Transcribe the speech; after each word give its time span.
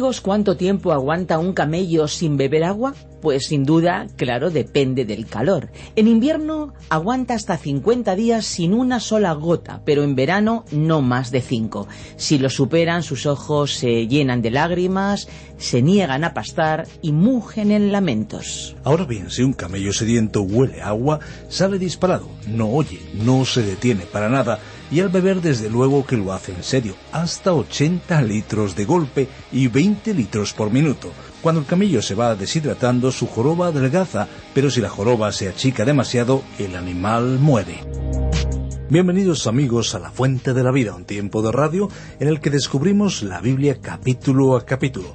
Amigos 0.00 0.22
cuánto 0.22 0.56
tiempo 0.56 0.92
aguanta 0.92 1.38
un 1.38 1.52
camello 1.52 2.08
sin 2.08 2.38
beber 2.38 2.64
agua? 2.64 2.94
Pues 3.20 3.48
sin 3.48 3.66
duda, 3.66 4.06
claro, 4.16 4.48
depende 4.48 5.04
del 5.04 5.26
calor. 5.26 5.70
En 5.94 6.08
invierno 6.08 6.72
aguanta 6.88 7.34
hasta 7.34 7.58
50 7.58 8.16
días 8.16 8.46
sin 8.46 8.72
una 8.72 8.98
sola 8.98 9.34
gota, 9.34 9.82
pero 9.84 10.02
en 10.02 10.14
verano 10.14 10.64
no 10.72 11.02
más 11.02 11.30
de 11.30 11.42
5. 11.42 11.86
Si 12.16 12.38
lo 12.38 12.48
superan, 12.48 13.02
sus 13.02 13.26
ojos 13.26 13.74
se 13.74 14.06
llenan 14.06 14.40
de 14.40 14.50
lágrimas, 14.50 15.28
se 15.58 15.82
niegan 15.82 16.24
a 16.24 16.32
pastar 16.32 16.88
y 17.02 17.12
mugen 17.12 17.70
en 17.70 17.92
lamentos. 17.92 18.74
Ahora 18.84 19.04
bien, 19.04 19.28
si 19.28 19.42
un 19.42 19.52
camello 19.52 19.92
sediento 19.92 20.40
huele 20.40 20.80
agua, 20.80 21.20
sale 21.50 21.78
disparado, 21.78 22.26
no 22.48 22.70
oye, 22.70 23.00
no 23.12 23.44
se 23.44 23.62
detiene 23.62 24.06
para 24.06 24.30
nada 24.30 24.60
y 24.90 25.00
al 25.00 25.08
beber 25.08 25.40
desde 25.40 25.70
luego 25.70 26.04
que 26.04 26.16
lo 26.16 26.32
hace 26.32 26.52
en 26.52 26.62
serio, 26.62 26.94
hasta 27.12 27.52
80 27.52 28.22
litros 28.22 28.74
de 28.76 28.84
golpe 28.84 29.28
y 29.52 29.68
20 29.68 30.14
litros 30.14 30.52
por 30.52 30.70
minuto. 30.70 31.12
Cuando 31.42 31.60
el 31.60 31.66
camello 31.66 32.02
se 32.02 32.14
va 32.14 32.34
deshidratando, 32.34 33.12
su 33.12 33.26
joroba 33.26 33.68
adelgaza, 33.68 34.28
pero 34.52 34.70
si 34.70 34.80
la 34.80 34.88
joroba 34.88 35.32
se 35.32 35.48
achica 35.48 35.84
demasiado, 35.84 36.42
el 36.58 36.76
animal 36.76 37.38
muere. 37.38 37.80
Bienvenidos 38.90 39.46
amigos 39.46 39.94
a 39.94 40.00
La 40.00 40.10
Fuente 40.10 40.52
de 40.52 40.64
la 40.64 40.72
Vida, 40.72 40.96
un 40.96 41.04
tiempo 41.04 41.42
de 41.42 41.52
radio 41.52 41.88
en 42.18 42.26
el 42.26 42.40
que 42.40 42.50
descubrimos 42.50 43.22
la 43.22 43.40
Biblia 43.40 43.78
capítulo 43.80 44.56
a 44.56 44.66
capítulo. 44.66 45.14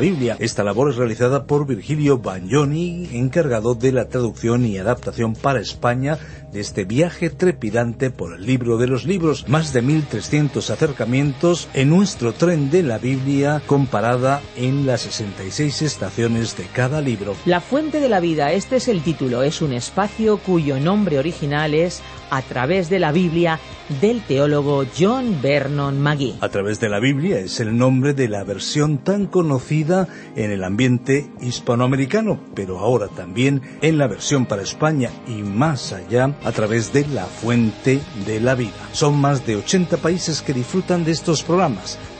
Biblia. 0.00 0.36
Esta 0.40 0.64
labor 0.64 0.90
es 0.90 0.96
realizada 0.96 1.44
por 1.44 1.66
Virgilio 1.66 2.18
Bagnoni, 2.18 3.08
encargado 3.12 3.74
de 3.74 3.92
la 3.92 4.08
traducción 4.08 4.66
y 4.66 4.78
adaptación 4.78 5.34
para 5.34 5.60
España 5.60 6.18
de 6.52 6.60
este 6.60 6.84
viaje 6.84 7.30
trepidante 7.30 8.10
por 8.10 8.34
el 8.34 8.44
libro 8.44 8.76
de 8.76 8.88
los 8.88 9.04
libros. 9.04 9.48
Más 9.48 9.72
de 9.72 9.82
1.300 9.82 10.70
acercamientos 10.70 11.68
en 11.74 11.90
nuestro 11.90 12.32
tren 12.32 12.70
de 12.70 12.82
la 12.82 12.98
Biblia 12.98 13.62
comparada 13.66 14.40
en 14.56 14.86
las 14.86 15.02
66 15.02 15.82
estaciones 15.82 16.56
de 16.56 16.64
cada 16.64 17.00
libro. 17.00 17.36
La 17.44 17.60
Fuente 17.60 18.00
de 18.00 18.08
la 18.08 18.20
Vida, 18.20 18.52
este 18.52 18.76
es 18.76 18.88
el 18.88 19.02
título, 19.02 19.42
es 19.42 19.62
un 19.62 19.72
espacio 19.72 20.38
cuyo 20.38 20.80
nombre 20.80 21.18
original 21.18 21.74
es 21.74 22.02
A 22.30 22.42
través 22.42 22.88
de 22.90 22.98
la 22.98 23.12
Biblia 23.12 23.58
del 24.00 24.20
teólogo 24.22 24.84
John 24.96 25.40
Vernon 25.42 26.00
Magee. 26.00 26.34
A 26.40 26.48
través 26.48 26.78
de 26.78 26.88
la 26.88 27.00
Biblia 27.00 27.38
es 27.40 27.58
el 27.58 27.76
nombre 27.76 28.14
de 28.14 28.28
la 28.28 28.44
versión 28.44 28.98
tan 28.98 29.26
conocida 29.26 29.89
en 30.36 30.50
el 30.50 30.64
ambiente 30.64 31.30
hispanoamericano, 31.40 32.38
pero 32.54 32.78
ahora 32.78 33.08
también 33.08 33.62
en 33.82 33.98
la 33.98 34.06
versión 34.06 34.46
para 34.46 34.62
España 34.62 35.10
y 35.26 35.42
más 35.42 35.92
allá 35.92 36.36
a 36.44 36.52
través 36.52 36.92
de 36.92 37.06
la 37.06 37.24
fuente 37.24 38.00
de 38.26 38.40
la 38.40 38.54
vida. 38.54 38.70
Son 38.92 39.20
más 39.20 39.46
de 39.46 39.56
80 39.56 39.96
países 39.98 40.42
que 40.42 40.52
disfrutan 40.52 41.04
de 41.04 41.12
estos 41.12 41.42
programas 41.42 41.98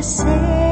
say 0.00 0.67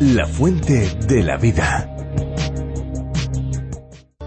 La 0.00 0.26
fuente 0.26 0.96
de 1.06 1.22
la 1.22 1.36
vida. 1.36 1.90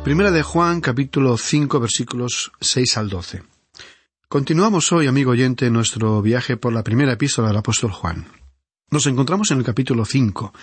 Primera 0.04 0.32
de 0.32 0.42
Juan, 0.42 0.80
capítulo 0.80 1.38
5, 1.38 1.80
versículos 1.80 2.52
6 2.62 2.98
al 2.98 3.10
12. 3.10 3.44
Continuamos 4.30 4.92
hoy, 4.94 5.08
amigo 5.08 5.32
oyente, 5.32 5.70
nuestro 5.70 6.22
viaje 6.22 6.56
por 6.56 6.74
la 6.74 6.84
primera 6.84 7.14
epístola 7.14 7.50
del 7.50 7.58
apóstol 7.58 7.92
Juan. 7.92 8.28
Nos 8.90 9.06
encontramos 9.08 9.52
en 9.52 9.58
el 9.58 9.66
capítulo 9.66 10.06
5, 10.06 10.54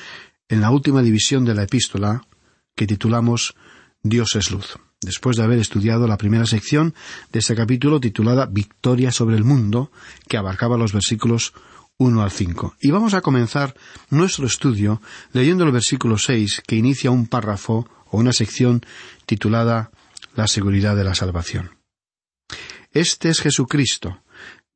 en 0.48 0.60
la 0.62 0.70
última 0.70 1.02
división 1.02 1.44
de 1.44 1.54
la 1.54 1.64
epístola, 1.64 2.26
que 2.74 2.86
titulamos 2.86 3.54
Dios 4.02 4.34
es 4.36 4.50
luz 4.50 4.78
después 5.04 5.36
de 5.36 5.44
haber 5.44 5.58
estudiado 5.58 6.06
la 6.06 6.16
primera 6.16 6.46
sección 6.46 6.94
de 7.32 7.38
este 7.38 7.54
capítulo 7.54 8.00
titulada 8.00 8.46
Victoria 8.46 9.12
sobre 9.12 9.36
el 9.36 9.44
mundo, 9.44 9.90
que 10.28 10.36
abarcaba 10.36 10.76
los 10.76 10.92
versículos 10.92 11.52
1 11.98 12.22
al 12.22 12.30
5. 12.30 12.76
Y 12.80 12.90
vamos 12.90 13.14
a 13.14 13.20
comenzar 13.20 13.74
nuestro 14.10 14.46
estudio 14.46 15.00
leyendo 15.32 15.64
el 15.64 15.72
versículo 15.72 16.18
6, 16.18 16.62
que 16.66 16.76
inicia 16.76 17.10
un 17.10 17.26
párrafo 17.26 17.88
o 18.10 18.18
una 18.18 18.32
sección 18.32 18.82
titulada 19.26 19.90
La 20.34 20.48
seguridad 20.48 20.96
de 20.96 21.04
la 21.04 21.14
salvación. 21.14 21.70
Este 22.92 23.28
es 23.28 23.40
Jesucristo, 23.40 24.22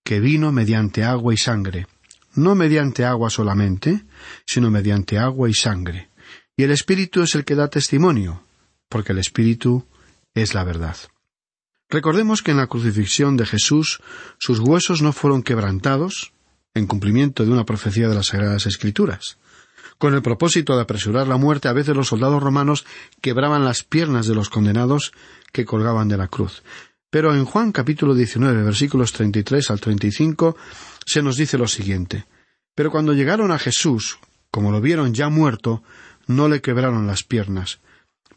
que 0.04 0.20
vino 0.20 0.52
mediante 0.52 1.04
agua 1.04 1.34
y 1.34 1.36
sangre, 1.36 1.86
no 2.34 2.54
mediante 2.54 3.04
agua 3.04 3.30
solamente, 3.30 4.04
sino 4.46 4.70
mediante 4.70 5.18
agua 5.18 5.48
y 5.48 5.54
sangre. 5.54 6.10
Y 6.56 6.64
el 6.64 6.70
Espíritu 6.70 7.22
es 7.22 7.34
el 7.34 7.44
que 7.44 7.54
da 7.54 7.68
testimonio, 7.68 8.42
porque 8.88 9.12
el 9.12 9.18
Espíritu 9.18 9.86
es 10.42 10.54
la 10.54 10.64
verdad. 10.64 10.96
Recordemos 11.90 12.42
que 12.42 12.50
en 12.50 12.58
la 12.58 12.66
crucifixión 12.66 13.36
de 13.36 13.46
Jesús 13.46 14.00
sus 14.38 14.60
huesos 14.60 15.00
no 15.00 15.12
fueron 15.12 15.42
quebrantados, 15.42 16.32
en 16.74 16.86
cumplimiento 16.86 17.44
de 17.44 17.50
una 17.50 17.64
profecía 17.64 18.08
de 18.08 18.14
las 18.14 18.26
Sagradas 18.26 18.66
Escrituras. 18.66 19.38
Con 19.98 20.14
el 20.14 20.22
propósito 20.22 20.76
de 20.76 20.82
apresurar 20.82 21.26
la 21.26 21.38
muerte, 21.38 21.66
a 21.66 21.72
veces 21.72 21.96
los 21.96 22.08
soldados 22.08 22.42
romanos 22.42 22.86
quebraban 23.20 23.64
las 23.64 23.82
piernas 23.82 24.26
de 24.26 24.34
los 24.34 24.48
condenados 24.48 25.12
que 25.52 25.64
colgaban 25.64 26.08
de 26.08 26.16
la 26.16 26.28
cruz. 26.28 26.62
Pero 27.10 27.34
en 27.34 27.44
Juan 27.44 27.72
capítulo 27.72 28.14
19, 28.14 28.62
versículos 28.62 29.12
33 29.12 29.70
al 29.70 29.80
35, 29.80 30.56
se 31.04 31.22
nos 31.22 31.36
dice 31.36 31.58
lo 31.58 31.66
siguiente. 31.66 32.26
Pero 32.74 32.90
cuando 32.90 33.12
llegaron 33.12 33.50
a 33.50 33.58
Jesús, 33.58 34.18
como 34.50 34.70
lo 34.70 34.80
vieron 34.80 35.14
ya 35.14 35.30
muerto, 35.30 35.82
no 36.26 36.48
le 36.48 36.60
quebraron 36.60 37.06
las 37.06 37.24
piernas, 37.24 37.80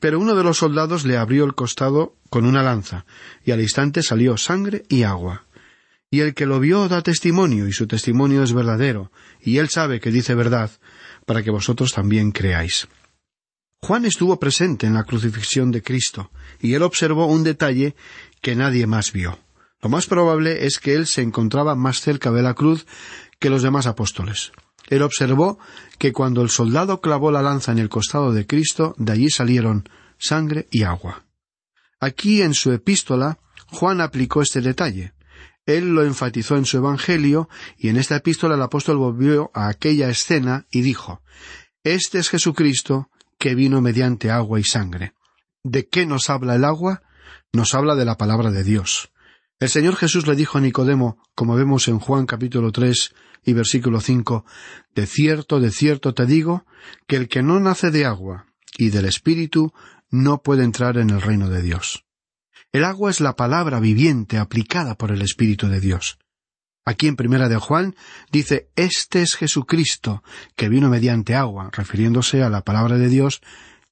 pero 0.01 0.19
uno 0.19 0.33
de 0.33 0.43
los 0.43 0.57
soldados 0.57 1.05
le 1.05 1.15
abrió 1.15 1.45
el 1.45 1.53
costado 1.53 2.15
con 2.31 2.45
una 2.45 2.63
lanza, 2.63 3.05
y 3.45 3.51
al 3.51 3.61
instante 3.61 4.01
salió 4.01 4.35
sangre 4.35 4.83
y 4.89 5.03
agua. 5.03 5.45
Y 6.09 6.21
el 6.21 6.33
que 6.33 6.47
lo 6.47 6.59
vio 6.59 6.89
da 6.89 7.03
testimonio, 7.03 7.67
y 7.67 7.71
su 7.71 7.85
testimonio 7.85 8.41
es 8.41 8.51
verdadero, 8.51 9.11
y 9.39 9.59
él 9.59 9.69
sabe 9.69 9.99
que 9.99 10.09
dice 10.09 10.33
verdad, 10.33 10.71
para 11.27 11.43
que 11.43 11.51
vosotros 11.51 11.93
también 11.93 12.31
creáis. 12.31 12.87
Juan 13.83 14.05
estuvo 14.05 14.39
presente 14.39 14.87
en 14.87 14.95
la 14.95 15.03
crucifixión 15.03 15.69
de 15.69 15.83
Cristo, 15.83 16.31
y 16.59 16.73
él 16.73 16.81
observó 16.81 17.27
un 17.27 17.43
detalle 17.43 17.95
que 18.41 18.55
nadie 18.55 18.87
más 18.87 19.13
vio. 19.13 19.37
Lo 19.83 19.89
más 19.89 20.07
probable 20.07 20.65
es 20.65 20.79
que 20.79 20.95
él 20.95 21.05
se 21.05 21.21
encontraba 21.21 21.75
más 21.75 22.01
cerca 22.01 22.31
de 22.31 22.41
la 22.41 22.55
cruz 22.55 22.87
que 23.37 23.51
los 23.51 23.61
demás 23.61 23.85
apóstoles. 23.85 24.51
Él 24.91 25.03
observó 25.03 25.57
que 25.97 26.11
cuando 26.11 26.41
el 26.41 26.49
soldado 26.49 26.99
clavó 26.99 27.31
la 27.31 27.41
lanza 27.41 27.71
en 27.71 27.79
el 27.79 27.87
costado 27.87 28.33
de 28.33 28.45
Cristo, 28.45 28.93
de 28.97 29.13
allí 29.13 29.29
salieron 29.29 29.87
sangre 30.19 30.67
y 30.69 30.83
agua. 30.83 31.23
Aquí 32.01 32.41
en 32.41 32.53
su 32.53 32.73
epístola, 32.73 33.39
Juan 33.67 34.01
aplicó 34.01 34.41
este 34.41 34.59
detalle. 34.59 35.13
Él 35.65 35.95
lo 35.95 36.03
enfatizó 36.03 36.57
en 36.57 36.65
su 36.65 36.75
Evangelio, 36.75 37.47
y 37.77 37.87
en 37.87 37.95
esta 37.95 38.17
epístola 38.17 38.55
el 38.55 38.61
apóstol 38.61 38.97
volvió 38.97 39.49
a 39.53 39.69
aquella 39.69 40.09
escena 40.09 40.65
y 40.69 40.81
dijo 40.81 41.21
Este 41.85 42.19
es 42.19 42.29
Jesucristo 42.29 43.09
que 43.39 43.55
vino 43.55 43.79
mediante 43.79 44.29
agua 44.29 44.59
y 44.59 44.65
sangre. 44.65 45.13
¿De 45.63 45.87
qué 45.87 46.05
nos 46.05 46.29
habla 46.29 46.55
el 46.55 46.65
agua? 46.65 47.01
Nos 47.53 47.75
habla 47.75 47.95
de 47.95 48.03
la 48.03 48.17
palabra 48.17 48.51
de 48.51 48.65
Dios. 48.65 49.13
El 49.57 49.69
Señor 49.69 49.95
Jesús 49.95 50.27
le 50.27 50.35
dijo 50.35 50.57
a 50.57 50.61
Nicodemo, 50.61 51.17
como 51.33 51.55
vemos 51.55 51.87
en 51.87 51.99
Juan 51.99 52.25
capítulo 52.25 52.73
tres 52.73 53.13
y 53.43 53.53
versículo 53.53 54.01
cinco, 54.01 54.45
De 54.93 55.05
cierto, 55.07 55.59
de 55.59 55.71
cierto 55.71 56.13
te 56.13 56.25
digo, 56.25 56.65
que 57.07 57.15
el 57.15 57.27
que 57.27 57.41
no 57.41 57.59
nace 57.59 57.91
de 57.91 58.05
agua 58.05 58.45
y 58.77 58.89
del 58.89 59.05
Espíritu 59.05 59.73
no 60.09 60.41
puede 60.41 60.63
entrar 60.63 60.97
en 60.97 61.09
el 61.09 61.21
reino 61.21 61.49
de 61.49 61.61
Dios. 61.61 62.05
El 62.71 62.85
agua 62.85 63.09
es 63.09 63.19
la 63.19 63.35
palabra 63.35 63.79
viviente 63.79 64.37
aplicada 64.37 64.95
por 64.95 65.11
el 65.11 65.21
Espíritu 65.21 65.67
de 65.67 65.79
Dios. 65.79 66.19
Aquí 66.85 67.07
en 67.07 67.15
Primera 67.15 67.47
de 67.47 67.57
Juan 67.57 67.95
dice 68.31 68.69
Este 68.75 69.21
es 69.21 69.35
Jesucristo, 69.35 70.23
que 70.55 70.69
vino 70.69 70.89
mediante 70.89 71.35
agua, 71.35 71.69
refiriéndose 71.71 72.43
a 72.43 72.49
la 72.49 72.63
palabra 72.63 72.97
de 72.97 73.09
Dios 73.09 73.41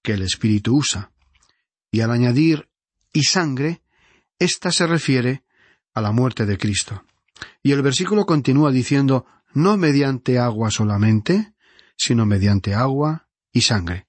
que 0.02 0.14
el 0.14 0.22
Espíritu 0.22 0.78
usa. 0.78 1.12
Y 1.92 2.02
al 2.02 2.12
añadir 2.12 2.70
y 3.14 3.24
sangre, 3.24 3.82
ésta 4.40 4.72
se 4.72 4.88
refiere 4.88 5.44
a 5.94 6.02
la 6.02 6.12
muerte 6.12 6.46
de 6.46 6.58
Cristo. 6.58 7.04
Y 7.62 7.74
el 7.74 7.82
versículo 7.82 8.26
continúa 8.26 8.72
diciendo 8.72 9.26
no 9.54 9.78
mediante 9.78 10.40
agua 10.40 10.72
solamente, 10.72 11.54
sino 11.98 12.26
mediante 12.26 12.74
agua 12.74 13.28
y 13.52 13.62
sangre. 13.62 14.08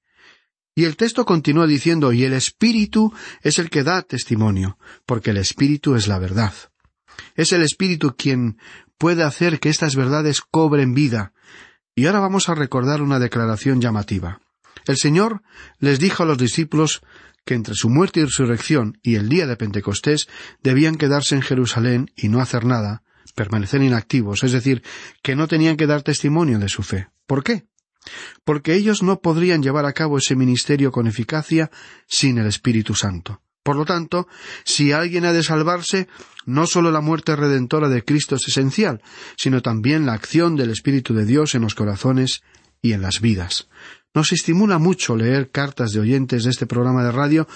Y 0.75 0.85
el 0.85 0.97
texto 0.97 1.25
continúa 1.25 1.66
diciendo 1.66 2.12
y 2.12 2.25
el 2.25 2.32
Espíritu 2.32 3.12
es 3.42 3.59
el 3.59 3.70
que 3.70 3.82
da 3.82 4.02
testimonio, 4.02 4.78
porque 5.04 5.30
el 5.30 5.37
Espíritu 5.37 5.94
es 5.94 6.09
la 6.09 6.18
verdad. 6.18 6.54
Es 7.35 7.52
el 7.52 7.62
Espíritu 7.62 8.14
quien 8.16 8.59
puede 8.97 9.23
hacer 9.23 9.61
que 9.61 9.68
estas 9.68 9.97
verdades 9.97 10.40
cobren 10.40 10.94
vida. 10.94 11.32
Y 11.94 12.06
ahora 12.06 12.20
vamos 12.20 12.49
a 12.49 12.54
recordar 12.54 13.02
una 13.02 13.18
declaración 13.18 13.80
llamativa. 13.80 14.40
El 14.87 14.97
Señor 14.97 15.42
les 15.78 15.99
dijo 15.99 16.23
a 16.23 16.26
los 16.26 16.38
discípulos 16.38 17.02
que 17.44 17.54
entre 17.54 17.75
su 17.75 17.88
muerte 17.88 18.20
y 18.20 18.25
resurrección 18.25 18.99
y 19.02 19.16
el 19.16 19.28
día 19.28 19.47
de 19.47 19.56
Pentecostés 19.56 20.28
debían 20.62 20.97
quedarse 20.97 21.35
en 21.35 21.42
Jerusalén 21.42 22.11
y 22.16 22.28
no 22.28 22.40
hacer 22.40 22.64
nada, 22.64 23.02
permanecer 23.32 23.82
inactivos, 23.82 24.42
es 24.44 24.52
decir, 24.52 24.82
que 25.22 25.37
no 25.37 25.49
tenían 25.49 25.76
que 25.76 25.87
dar 25.87 26.02
testimonio 26.02 26.58
de 26.58 26.68
su 26.68 26.82
fe. 26.82 27.08
¿Por 27.26 27.44
qué? 27.44 27.66
Porque 28.44 28.75
ellos 28.75 29.02
no 29.02 29.20
podrían 29.20 29.62
llevar 29.62 29.87
a 29.87 29.92
cabo 29.92 30.18
ese 30.18 30.37
ministerio 30.37 30.90
con 30.90 31.06
eficacia 31.06 31.70
sin 32.06 32.38
el 32.38 32.46
Espíritu 32.46 32.94
Santo. 32.94 33.42
Por 33.62 33.76
lo 33.76 33.84
tanto, 33.84 34.26
si 34.64 34.92
alguien 34.92 35.26
ha 35.26 35.32
de 35.32 35.42
salvarse, 35.42 36.08
no 36.46 36.66
sólo 36.66 36.90
la 36.90 37.02
muerte 37.02 37.37
redentora 37.37 37.88
de 37.88 38.04
Cristo 38.04 38.37
es 38.37 38.49
esencial, 38.49 39.02
sino 39.37 39.60
también 39.60 40.06
la 40.06 40.14
acción 40.14 40.56
del 40.56 40.70
Espíritu 40.70 41.12
de 41.14 41.26
Dios 41.26 41.54
en 41.54 41.62
los 41.62 41.75
corazones 41.75 42.42
y 42.80 42.92
en 42.92 43.02
las 43.02 43.20
vidas. 43.20 43.68
Nos 44.12 44.32
estimula 44.32 44.78
mucho 44.78 45.14
leer 45.14 45.50
cartas 45.50 45.92
de 45.92 46.00
oyentes 46.00 46.42
de 46.42 46.50
este 46.50 46.66
programa 46.66 47.04
de 47.04 47.12
radio 47.12 47.46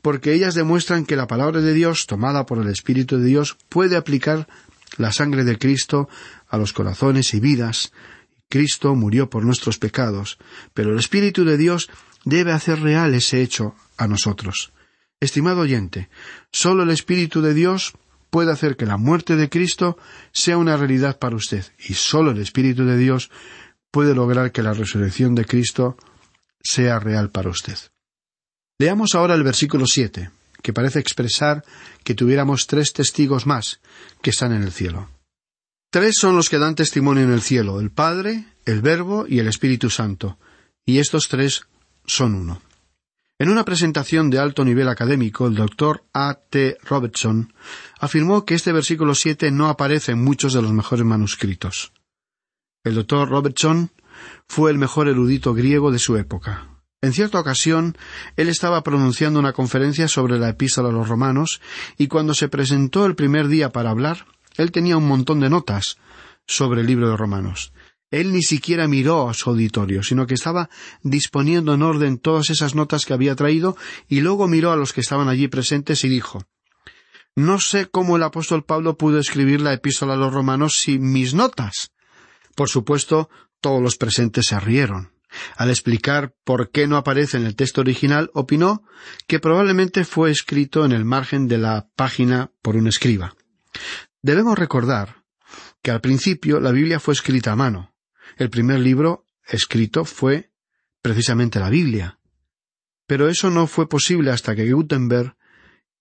porque 0.00 0.32
ellas 0.32 0.54
demuestran 0.54 1.06
que 1.06 1.16
la 1.16 1.26
palabra 1.26 1.60
de 1.60 1.72
Dios, 1.72 2.06
tomada 2.06 2.46
por 2.46 2.58
el 2.58 2.68
Espíritu 2.68 3.18
de 3.18 3.24
Dios, 3.24 3.56
puede 3.68 3.96
aplicar 3.96 4.46
la 4.96 5.12
sangre 5.12 5.44
de 5.44 5.58
Cristo 5.58 6.08
a 6.48 6.56
los 6.56 6.72
corazones 6.72 7.34
y 7.34 7.40
vidas. 7.40 7.92
Cristo 8.48 8.94
murió 8.94 9.30
por 9.30 9.44
nuestros 9.44 9.78
pecados, 9.78 10.38
pero 10.72 10.92
el 10.92 10.98
Espíritu 10.98 11.44
de 11.44 11.56
Dios 11.56 11.90
debe 12.24 12.52
hacer 12.52 12.80
real 12.80 13.14
ese 13.14 13.42
hecho 13.42 13.74
a 13.96 14.06
nosotros. 14.06 14.72
Estimado 15.20 15.60
oyente, 15.60 16.08
solo 16.52 16.82
el 16.82 16.90
Espíritu 16.90 17.40
de 17.40 17.54
Dios 17.54 17.94
puede 18.30 18.52
hacer 18.52 18.76
que 18.76 18.86
la 18.86 18.96
muerte 18.96 19.36
de 19.36 19.48
Cristo 19.48 19.96
sea 20.32 20.58
una 20.58 20.76
realidad 20.76 21.18
para 21.18 21.36
usted, 21.36 21.64
y 21.78 21.94
solo 21.94 22.32
el 22.32 22.38
Espíritu 22.38 22.84
de 22.84 22.96
Dios 22.96 23.30
puede 23.90 24.14
lograr 24.14 24.50
que 24.50 24.62
la 24.62 24.74
resurrección 24.74 25.34
de 25.34 25.44
Cristo 25.44 25.96
sea 26.60 26.98
real 26.98 27.30
para 27.30 27.50
usted. 27.50 27.78
Leamos 28.78 29.14
ahora 29.14 29.34
el 29.34 29.44
versículo 29.44 29.86
siete, 29.86 30.30
que 30.64 30.72
parece 30.72 30.98
expresar 30.98 31.62
que 32.04 32.14
tuviéramos 32.14 32.66
tres 32.66 32.94
testigos 32.94 33.46
más 33.46 33.82
que 34.22 34.30
están 34.30 34.50
en 34.52 34.62
el 34.62 34.72
cielo. 34.72 35.10
Tres 35.90 36.16
son 36.18 36.36
los 36.36 36.48
que 36.48 36.58
dan 36.58 36.74
testimonio 36.74 37.22
en 37.22 37.32
el 37.32 37.42
cielo, 37.42 37.80
el 37.80 37.90
Padre, 37.90 38.46
el 38.64 38.80
Verbo 38.80 39.26
y 39.28 39.40
el 39.40 39.46
Espíritu 39.46 39.90
Santo, 39.90 40.38
y 40.86 41.00
estos 41.00 41.28
tres 41.28 41.66
son 42.06 42.34
uno. 42.34 42.62
En 43.38 43.50
una 43.50 43.66
presentación 43.66 44.30
de 44.30 44.38
alto 44.38 44.64
nivel 44.64 44.88
académico, 44.88 45.46
el 45.46 45.54
doctor 45.54 46.02
A. 46.14 46.38
T. 46.48 46.78
Robertson 46.82 47.52
afirmó 48.00 48.46
que 48.46 48.54
este 48.54 48.72
versículo 48.72 49.14
siete 49.14 49.50
no 49.50 49.68
aparece 49.68 50.12
en 50.12 50.24
muchos 50.24 50.54
de 50.54 50.62
los 50.62 50.72
mejores 50.72 51.04
manuscritos. 51.04 51.92
El 52.84 52.94
doctor 52.94 53.28
Robertson 53.28 53.90
fue 54.48 54.70
el 54.70 54.78
mejor 54.78 55.08
erudito 55.08 55.52
griego 55.52 55.90
de 55.90 55.98
su 55.98 56.16
época. 56.16 56.73
En 57.04 57.12
cierta 57.12 57.38
ocasión, 57.38 57.98
él 58.34 58.48
estaba 58.48 58.82
pronunciando 58.82 59.38
una 59.38 59.52
conferencia 59.52 60.08
sobre 60.08 60.38
la 60.38 60.48
epístola 60.48 60.88
a 60.88 60.92
los 60.92 61.06
romanos, 61.06 61.60
y 61.98 62.06
cuando 62.06 62.32
se 62.32 62.48
presentó 62.48 63.04
el 63.04 63.14
primer 63.14 63.48
día 63.48 63.68
para 63.68 63.90
hablar, 63.90 64.24
él 64.56 64.72
tenía 64.72 64.96
un 64.96 65.06
montón 65.06 65.38
de 65.40 65.50
notas 65.50 65.98
sobre 66.46 66.80
el 66.80 66.86
libro 66.86 67.10
de 67.10 67.18
Romanos. 67.18 67.74
Él 68.10 68.32
ni 68.32 68.42
siquiera 68.42 68.88
miró 68.88 69.28
a 69.28 69.34
su 69.34 69.50
auditorio, 69.50 70.02
sino 70.02 70.26
que 70.26 70.32
estaba 70.32 70.70
disponiendo 71.02 71.74
en 71.74 71.82
orden 71.82 72.16
todas 72.16 72.48
esas 72.48 72.74
notas 72.74 73.04
que 73.04 73.12
había 73.12 73.36
traído, 73.36 73.76
y 74.08 74.22
luego 74.22 74.48
miró 74.48 74.72
a 74.72 74.76
los 74.76 74.94
que 74.94 75.02
estaban 75.02 75.28
allí 75.28 75.48
presentes 75.48 76.04
y 76.04 76.08
dijo 76.08 76.46
No 77.36 77.60
sé 77.60 77.84
cómo 77.84 78.16
el 78.16 78.22
apóstol 78.22 78.64
Pablo 78.64 78.96
pudo 78.96 79.18
escribir 79.18 79.60
la 79.60 79.74
epístola 79.74 80.14
a 80.14 80.16
los 80.16 80.32
romanos 80.32 80.76
sin 80.80 81.12
mis 81.12 81.34
notas. 81.34 81.92
Por 82.54 82.70
supuesto, 82.70 83.28
todos 83.60 83.82
los 83.82 83.96
presentes 83.96 84.46
se 84.46 84.58
rieron. 84.58 85.13
Al 85.56 85.70
explicar 85.70 86.34
por 86.44 86.70
qué 86.70 86.86
no 86.86 86.96
aparece 86.96 87.36
en 87.36 87.44
el 87.44 87.56
texto 87.56 87.80
original, 87.80 88.30
opinó 88.34 88.84
que 89.26 89.40
probablemente 89.40 90.04
fue 90.04 90.30
escrito 90.30 90.84
en 90.84 90.92
el 90.92 91.04
margen 91.04 91.48
de 91.48 91.58
la 91.58 91.88
página 91.96 92.50
por 92.62 92.76
un 92.76 92.86
escriba. 92.86 93.34
Debemos 94.22 94.58
recordar 94.58 95.24
que 95.82 95.90
al 95.90 96.00
principio 96.00 96.60
la 96.60 96.72
Biblia 96.72 97.00
fue 97.00 97.14
escrita 97.14 97.52
a 97.52 97.56
mano. 97.56 97.94
El 98.36 98.50
primer 98.50 98.80
libro 98.80 99.26
escrito 99.46 100.04
fue 100.04 100.50
precisamente 101.02 101.60
la 101.60 101.70
Biblia. 101.70 102.18
Pero 103.06 103.28
eso 103.28 103.50
no 103.50 103.66
fue 103.66 103.88
posible 103.88 104.30
hasta 104.30 104.54
que 104.54 104.72
Gutenberg 104.72 105.36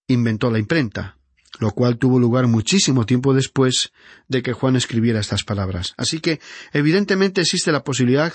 inventó 0.07 0.49
la 0.49 0.59
imprenta 0.59 1.17
lo 1.59 1.71
cual 1.71 1.97
tuvo 1.97 2.19
lugar 2.19 2.47
muchísimo 2.47 3.05
tiempo 3.05 3.33
después 3.33 3.91
de 4.27 4.41
que 4.41 4.53
Juan 4.53 4.75
escribiera 4.75 5.19
estas 5.19 5.43
palabras. 5.43 5.93
Así 5.97 6.19
que, 6.19 6.39
evidentemente, 6.71 7.41
existe 7.41 7.71
la 7.71 7.83
posibilidad 7.83 8.33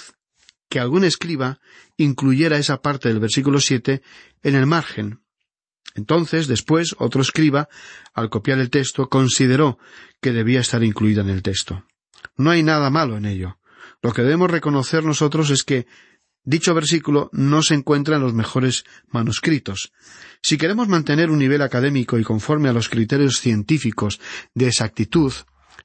que 0.69 0.81
algún 0.81 1.05
escriba 1.05 1.61
incluyera 1.97 2.59
esa 2.59 2.83
parte 2.83 3.09
del 3.09 3.21
versículo 3.21 3.61
siete 3.61 4.03
en 4.43 4.55
el 4.55 4.67
margen. 4.67 5.21
Entonces, 5.95 6.47
después, 6.47 6.95
otro 6.99 7.23
escriba, 7.23 7.69
al 8.15 8.31
copiar 8.31 8.59
el 8.59 8.71
texto, 8.71 9.09
consideró 9.09 9.79
que 10.21 10.33
debía 10.33 10.61
estar 10.61 10.85
incluida 10.85 11.23
en 11.23 11.31
el 11.31 11.43
texto. 11.43 11.85
No 12.37 12.51
hay 12.51 12.63
nada 12.63 12.91
malo 12.91 13.17
en 13.17 13.25
ello. 13.25 13.59
Lo 14.03 14.13
que 14.13 14.23
debemos 14.23 14.51
reconocer 14.51 15.05
nosotros 15.05 15.51
es 15.51 15.65
que 15.65 15.87
Dicho 16.49 16.73
versículo 16.73 17.29
no 17.35 17.63
se 17.63 17.75
encuentra 17.75 18.17
en 18.17 18.23
los 18.23 18.33
mejores 18.33 18.85
manuscritos. 19.09 19.93
Si 20.41 20.57
queremos 20.57 20.89
mantener 20.89 21.29
un 21.29 21.39
nivel 21.39 21.61
académico 21.61 22.19
y 22.19 22.25
conforme 22.25 22.71
a 22.71 22.73
los 22.73 22.89
criterios 22.89 23.39
científicos 23.39 24.19
de 24.55 24.69
exactitud, 24.69 25.31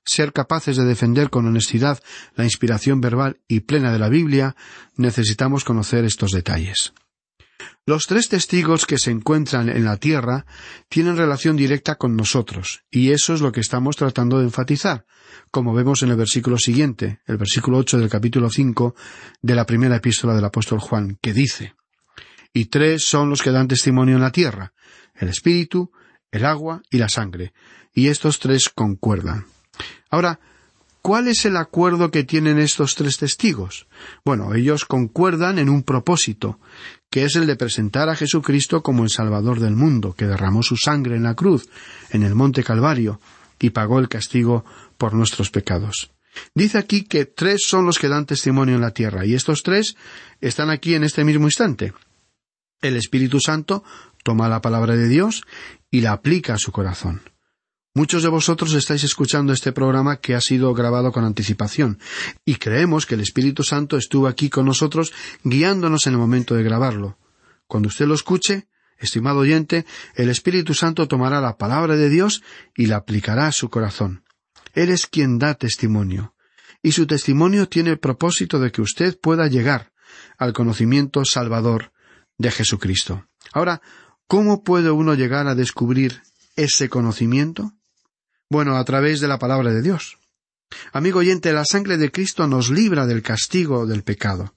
ser 0.06 0.34
capaces 0.34 0.78
de 0.78 0.86
defender 0.86 1.30
con 1.30 1.46
honestidad 1.46 2.00
la 2.36 2.44
inspiración 2.44 3.02
verbal 3.02 3.40
y 3.48 3.62
plena 3.62 3.92
de 3.92 4.00
la 4.00 4.10
Biblia, 4.10 4.56
necesitamos 4.96 5.64
conocer 5.64 6.06
estos 6.06 6.32
detalles. 6.32 6.94
Los 7.86 8.08
tres 8.08 8.30
testigos 8.30 8.86
que 8.86 8.98
se 8.98 9.12
encuentran 9.12 9.70
en 9.70 9.84
la 9.84 9.98
tierra 9.98 10.46
tienen 10.88 11.18
relación 11.18 11.58
directa 11.58 11.96
con 11.96 12.16
nosotros, 12.16 12.84
y 12.90 13.12
eso 13.12 13.34
es 13.34 13.42
lo 13.42 13.52
que 13.52 13.60
estamos 13.60 13.98
tratando 13.98 14.40
de 14.40 14.46
enfatizar, 14.46 15.06
como 15.52 15.74
vemos 15.74 16.02
en 16.02 16.10
el 16.10 16.16
versículo 16.16 16.58
siguiente, 16.58 17.20
el 17.26 17.38
versículo 17.38 17.78
ocho 17.78 17.98
del 17.98 18.10
capítulo 18.10 18.50
cinco 18.50 18.96
de 19.42 19.56
la 19.56 19.66
primera 19.66 19.98
epístola 19.98 20.34
del 20.34 20.46
apóstol 20.46 20.80
Juan, 20.80 21.18
que 21.22 21.34
dice 21.34 21.76
Y 22.54 22.66
tres 22.66 23.06
son 23.06 23.30
los 23.30 23.42
que 23.42 23.52
dan 23.52 23.68
testimonio 23.68 24.16
en 24.16 24.22
la 24.22 24.32
tierra, 24.32 24.74
el 25.16 25.28
espíritu, 25.28 25.92
el 26.32 26.46
agua 26.46 26.82
y 26.90 27.00
la 27.00 27.10
sangre, 27.10 27.54
y 27.94 28.08
estos 28.08 28.40
tres 28.40 28.70
concuerdan. 28.70 29.46
Ahora, 30.10 30.40
¿Cuál 31.04 31.28
es 31.28 31.44
el 31.44 31.58
acuerdo 31.58 32.12
que 32.12 32.24
tienen 32.24 32.58
estos 32.60 32.96
tres 32.96 33.18
testigos? 33.18 33.88
Bueno, 34.24 34.56
ellos 34.56 34.86
concuerdan 34.86 35.60
en 35.60 35.68
un 35.68 35.84
propósito, 35.84 36.62
que 37.10 37.26
es 37.26 37.36
el 37.36 37.46
de 37.46 37.58
presentar 37.58 38.08
a 38.08 38.16
Jesucristo 38.16 38.82
como 38.82 39.04
el 39.04 39.10
Salvador 39.10 39.60
del 39.60 39.76
mundo, 39.76 40.14
que 40.14 40.28
derramó 40.28 40.64
su 40.64 40.78
sangre 40.78 41.18
en 41.18 41.24
la 41.24 41.36
cruz, 41.36 41.68
en 42.10 42.24
el 42.24 42.36
monte 42.36 42.64
Calvario, 42.64 43.20
y 43.60 43.72
pagó 43.72 44.00
el 44.00 44.08
castigo 44.08 44.64
por 44.98 45.14
nuestros 45.14 45.52
pecados. 45.52 46.10
Dice 46.56 46.78
aquí 46.78 47.04
que 47.04 47.26
tres 47.26 47.64
son 47.68 47.86
los 47.86 48.00
que 48.00 48.08
dan 48.08 48.26
testimonio 48.26 48.76
en 48.76 48.82
la 48.82 48.92
tierra, 48.92 49.26
y 49.26 49.34
estos 49.34 49.62
tres 49.62 49.98
están 50.40 50.70
aquí 50.70 50.96
en 50.96 51.04
este 51.04 51.26
mismo 51.26 51.48
instante. 51.48 51.92
El 52.82 52.96
Espíritu 52.96 53.42
Santo 53.42 53.84
toma 54.24 54.48
la 54.48 54.62
palabra 54.62 54.96
de 54.96 55.10
Dios 55.10 55.44
y 55.92 56.00
la 56.00 56.14
aplica 56.14 56.54
a 56.54 56.60
su 56.60 56.72
corazón. 56.72 57.33
Muchos 57.96 58.24
de 58.24 58.30
vosotros 58.30 58.74
estáis 58.74 59.04
escuchando 59.04 59.54
este 59.54 59.72
programa 59.72 60.18
que 60.18 60.34
ha 60.34 60.42
sido 60.42 60.74
grabado 60.74 61.12
con 61.12 61.26
anticipación, 61.26 62.00
y 62.44 62.56
creemos 62.56 63.06
que 63.06 63.14
el 63.14 63.22
Espíritu 63.22 63.62
Santo 63.62 63.98
estuvo 63.98 64.26
aquí 64.28 64.50
con 64.50 64.66
nosotros 64.66 65.14
guiándonos 65.44 66.08
en 66.08 66.14
el 66.14 66.20
momento 66.20 66.56
de 66.56 66.64
grabarlo. 66.64 67.20
Cuando 67.68 67.90
usted 67.90 68.08
lo 68.08 68.16
escuche, 68.16 68.68
estimado 68.98 69.42
oyente, 69.42 69.86
el 70.16 70.30
Espíritu 70.30 70.74
Santo 70.74 71.08
tomará 71.08 71.40
la 71.40 71.58
palabra 71.58 71.96
de 71.96 72.10
Dios 72.10 72.42
y 72.76 72.88
la 72.88 72.96
aplicará 72.96 73.46
a 73.46 73.52
su 73.52 73.70
corazón. 73.70 74.24
Él 74.74 74.90
es 74.90 75.06
quien 75.06 75.38
da 75.38 75.54
testimonio, 75.54 76.34
y 76.82 76.94
su 76.94 77.06
testimonio 77.06 77.70
tiene 77.70 77.92
el 77.92 78.00
propósito 78.00 78.60
de 78.60 78.72
que 78.72 78.82
usted 78.82 79.20
pueda 79.20 79.46
llegar 79.46 79.94
al 80.40 80.54
conocimiento 80.54 81.26
salvador 81.26 81.92
de 82.40 82.50
Jesucristo. 82.50 83.28
Ahora, 83.52 83.84
¿cómo 84.26 84.64
puede 84.64 84.90
uno 84.90 85.14
llegar 85.14 85.48
a 85.48 85.54
descubrir 85.54 86.24
ese 86.56 86.90
conocimiento? 86.90 87.72
Bueno, 88.54 88.78
a 88.78 88.86
través 88.86 89.20
de 89.20 89.28
la 89.28 89.40
palabra 89.40 89.72
de 89.72 89.82
Dios. 89.82 90.20
Amigo 90.92 91.22
oyente, 91.22 91.52
la 91.54 91.66
sangre 91.66 91.98
de 91.98 92.12
Cristo 92.12 92.46
nos 92.46 92.70
libra 92.70 93.08
del 93.08 93.24
castigo 93.24 93.88
del 93.88 94.04
pecado. 94.04 94.54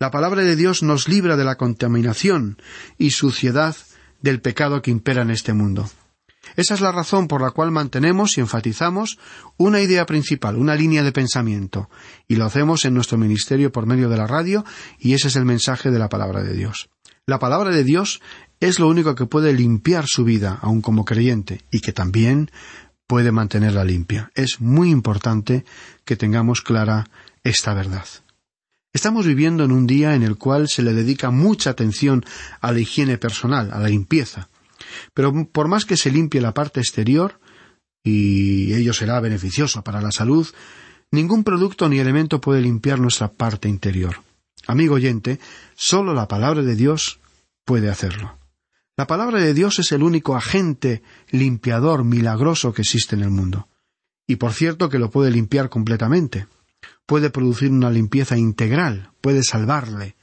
La 0.00 0.10
palabra 0.10 0.42
de 0.42 0.56
Dios 0.56 0.82
nos 0.82 1.06
libra 1.06 1.36
de 1.36 1.44
la 1.44 1.54
contaminación 1.54 2.60
y 2.98 3.12
suciedad 3.12 3.76
del 4.20 4.40
pecado 4.40 4.82
que 4.82 4.90
impera 4.90 5.22
en 5.22 5.30
este 5.30 5.52
mundo. 5.52 5.88
Esa 6.56 6.74
es 6.74 6.80
la 6.80 6.90
razón 6.90 7.28
por 7.28 7.40
la 7.40 7.52
cual 7.52 7.70
mantenemos 7.70 8.36
y 8.36 8.40
enfatizamos 8.40 9.20
una 9.56 9.80
idea 9.82 10.04
principal, 10.04 10.56
una 10.56 10.74
línea 10.74 11.04
de 11.04 11.12
pensamiento, 11.12 11.88
y 12.26 12.34
lo 12.34 12.44
hacemos 12.44 12.84
en 12.86 12.94
nuestro 12.94 13.18
ministerio 13.18 13.70
por 13.70 13.86
medio 13.86 14.08
de 14.08 14.16
la 14.16 14.26
radio, 14.26 14.64
y 14.98 15.12
ese 15.12 15.28
es 15.28 15.36
el 15.36 15.44
mensaje 15.44 15.92
de 15.92 16.00
la 16.00 16.08
palabra 16.08 16.42
de 16.42 16.54
Dios. 16.54 16.90
La 17.24 17.38
palabra 17.38 17.70
de 17.70 17.84
Dios 17.84 18.20
es 18.58 18.80
lo 18.80 18.88
único 18.88 19.14
que 19.14 19.26
puede 19.26 19.52
limpiar 19.52 20.06
su 20.08 20.24
vida, 20.24 20.58
aun 20.60 20.80
como 20.80 21.04
creyente, 21.04 21.60
y 21.70 21.80
que 21.80 21.92
también 21.92 22.50
puede 23.08 23.32
mantenerla 23.32 23.84
limpia. 23.84 24.30
Es 24.36 24.60
muy 24.60 24.90
importante 24.90 25.64
que 26.04 26.14
tengamos 26.14 26.60
clara 26.62 27.08
esta 27.42 27.74
verdad. 27.74 28.06
Estamos 28.92 29.26
viviendo 29.26 29.64
en 29.64 29.72
un 29.72 29.86
día 29.86 30.14
en 30.14 30.22
el 30.22 30.36
cual 30.36 30.68
se 30.68 30.82
le 30.82 30.92
dedica 30.92 31.30
mucha 31.30 31.70
atención 31.70 32.24
a 32.60 32.70
la 32.70 32.80
higiene 32.80 33.18
personal, 33.18 33.72
a 33.72 33.80
la 33.80 33.88
limpieza. 33.88 34.48
Pero 35.14 35.46
por 35.46 35.68
más 35.68 35.84
que 35.84 35.96
se 35.96 36.10
limpie 36.10 36.40
la 36.40 36.54
parte 36.54 36.80
exterior, 36.80 37.40
y 38.04 38.72
ello 38.74 38.92
será 38.92 39.20
beneficioso 39.20 39.82
para 39.82 40.00
la 40.00 40.12
salud, 40.12 40.46
ningún 41.10 41.44
producto 41.44 41.88
ni 41.88 41.98
elemento 41.98 42.40
puede 42.40 42.60
limpiar 42.60 43.00
nuestra 43.00 43.32
parte 43.32 43.68
interior. 43.68 44.22
Amigo 44.66 44.94
oyente, 44.96 45.40
solo 45.74 46.12
la 46.14 46.28
palabra 46.28 46.62
de 46.62 46.76
Dios 46.76 47.20
puede 47.64 47.90
hacerlo. 47.90 48.37
La 48.98 49.06
palabra 49.06 49.40
de 49.40 49.54
Dios 49.54 49.78
es 49.78 49.92
el 49.92 50.02
único 50.02 50.34
agente 50.34 51.04
limpiador 51.30 52.02
milagroso 52.02 52.72
que 52.72 52.82
existe 52.82 53.14
en 53.14 53.22
el 53.22 53.30
mundo. 53.30 53.68
Y 54.26 54.36
por 54.36 54.52
cierto 54.52 54.88
que 54.88 54.98
lo 54.98 55.08
puede 55.08 55.30
limpiar 55.30 55.68
completamente. 55.68 56.48
Puede 57.06 57.30
producir 57.30 57.70
una 57.70 57.92
limpieza 57.92 58.36
integral, 58.36 59.12
puede 59.20 59.44
salvarle. 59.44 60.16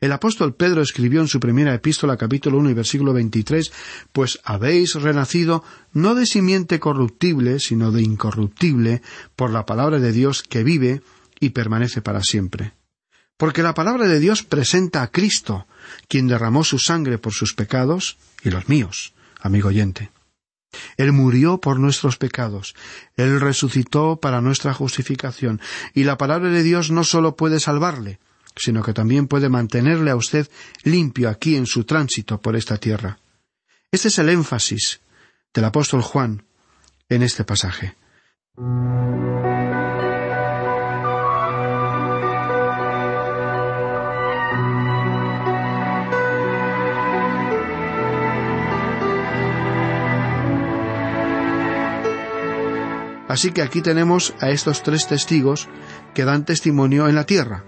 El 0.00 0.10
apóstol 0.10 0.56
Pedro 0.56 0.82
escribió 0.82 1.20
en 1.20 1.28
su 1.28 1.38
primera 1.38 1.72
epístola 1.72 2.16
capítulo 2.16 2.58
1 2.58 2.70
y 2.70 2.74
versículo 2.74 3.12
23, 3.12 3.72
pues 4.10 4.40
habéis 4.42 4.96
renacido 4.96 5.62
no 5.92 6.16
de 6.16 6.26
simiente 6.26 6.80
corruptible, 6.80 7.60
sino 7.60 7.92
de 7.92 8.02
incorruptible, 8.02 9.00
por 9.36 9.52
la 9.52 9.64
palabra 9.64 10.00
de 10.00 10.10
Dios 10.10 10.42
que 10.42 10.64
vive 10.64 11.02
y 11.38 11.50
permanece 11.50 12.02
para 12.02 12.20
siempre. 12.24 12.77
Porque 13.38 13.62
la 13.62 13.72
palabra 13.72 14.06
de 14.06 14.20
Dios 14.20 14.42
presenta 14.42 15.02
a 15.02 15.10
Cristo, 15.10 15.66
quien 16.08 16.28
derramó 16.28 16.64
su 16.64 16.78
sangre 16.78 17.16
por 17.18 17.32
sus 17.32 17.54
pecados 17.54 18.18
y 18.42 18.50
los 18.50 18.68
míos, 18.68 19.14
amigo 19.40 19.68
oyente. 19.68 20.10
Él 20.96 21.12
murió 21.12 21.58
por 21.58 21.78
nuestros 21.78 22.18
pecados, 22.18 22.74
Él 23.16 23.40
resucitó 23.40 24.16
para 24.20 24.40
nuestra 24.40 24.74
justificación, 24.74 25.60
y 25.94 26.04
la 26.04 26.18
palabra 26.18 26.50
de 26.50 26.62
Dios 26.62 26.90
no 26.90 27.04
sólo 27.04 27.36
puede 27.36 27.60
salvarle, 27.60 28.18
sino 28.56 28.82
que 28.82 28.92
también 28.92 29.28
puede 29.28 29.48
mantenerle 29.48 30.10
a 30.10 30.16
usted 30.16 30.50
limpio 30.82 31.30
aquí 31.30 31.56
en 31.56 31.66
su 31.66 31.84
tránsito 31.84 32.40
por 32.40 32.56
esta 32.56 32.76
tierra. 32.76 33.18
Este 33.90 34.08
es 34.08 34.18
el 34.18 34.28
énfasis 34.28 35.00
del 35.54 35.64
apóstol 35.64 36.02
Juan 36.02 36.44
en 37.08 37.22
este 37.22 37.44
pasaje. 37.44 37.96
Así 53.28 53.52
que 53.52 53.60
aquí 53.60 53.82
tenemos 53.82 54.34
a 54.40 54.50
estos 54.50 54.82
tres 54.82 55.06
testigos 55.06 55.68
que 56.14 56.24
dan 56.24 56.46
testimonio 56.46 57.08
en 57.08 57.14
la 57.14 57.26
tierra. 57.26 57.64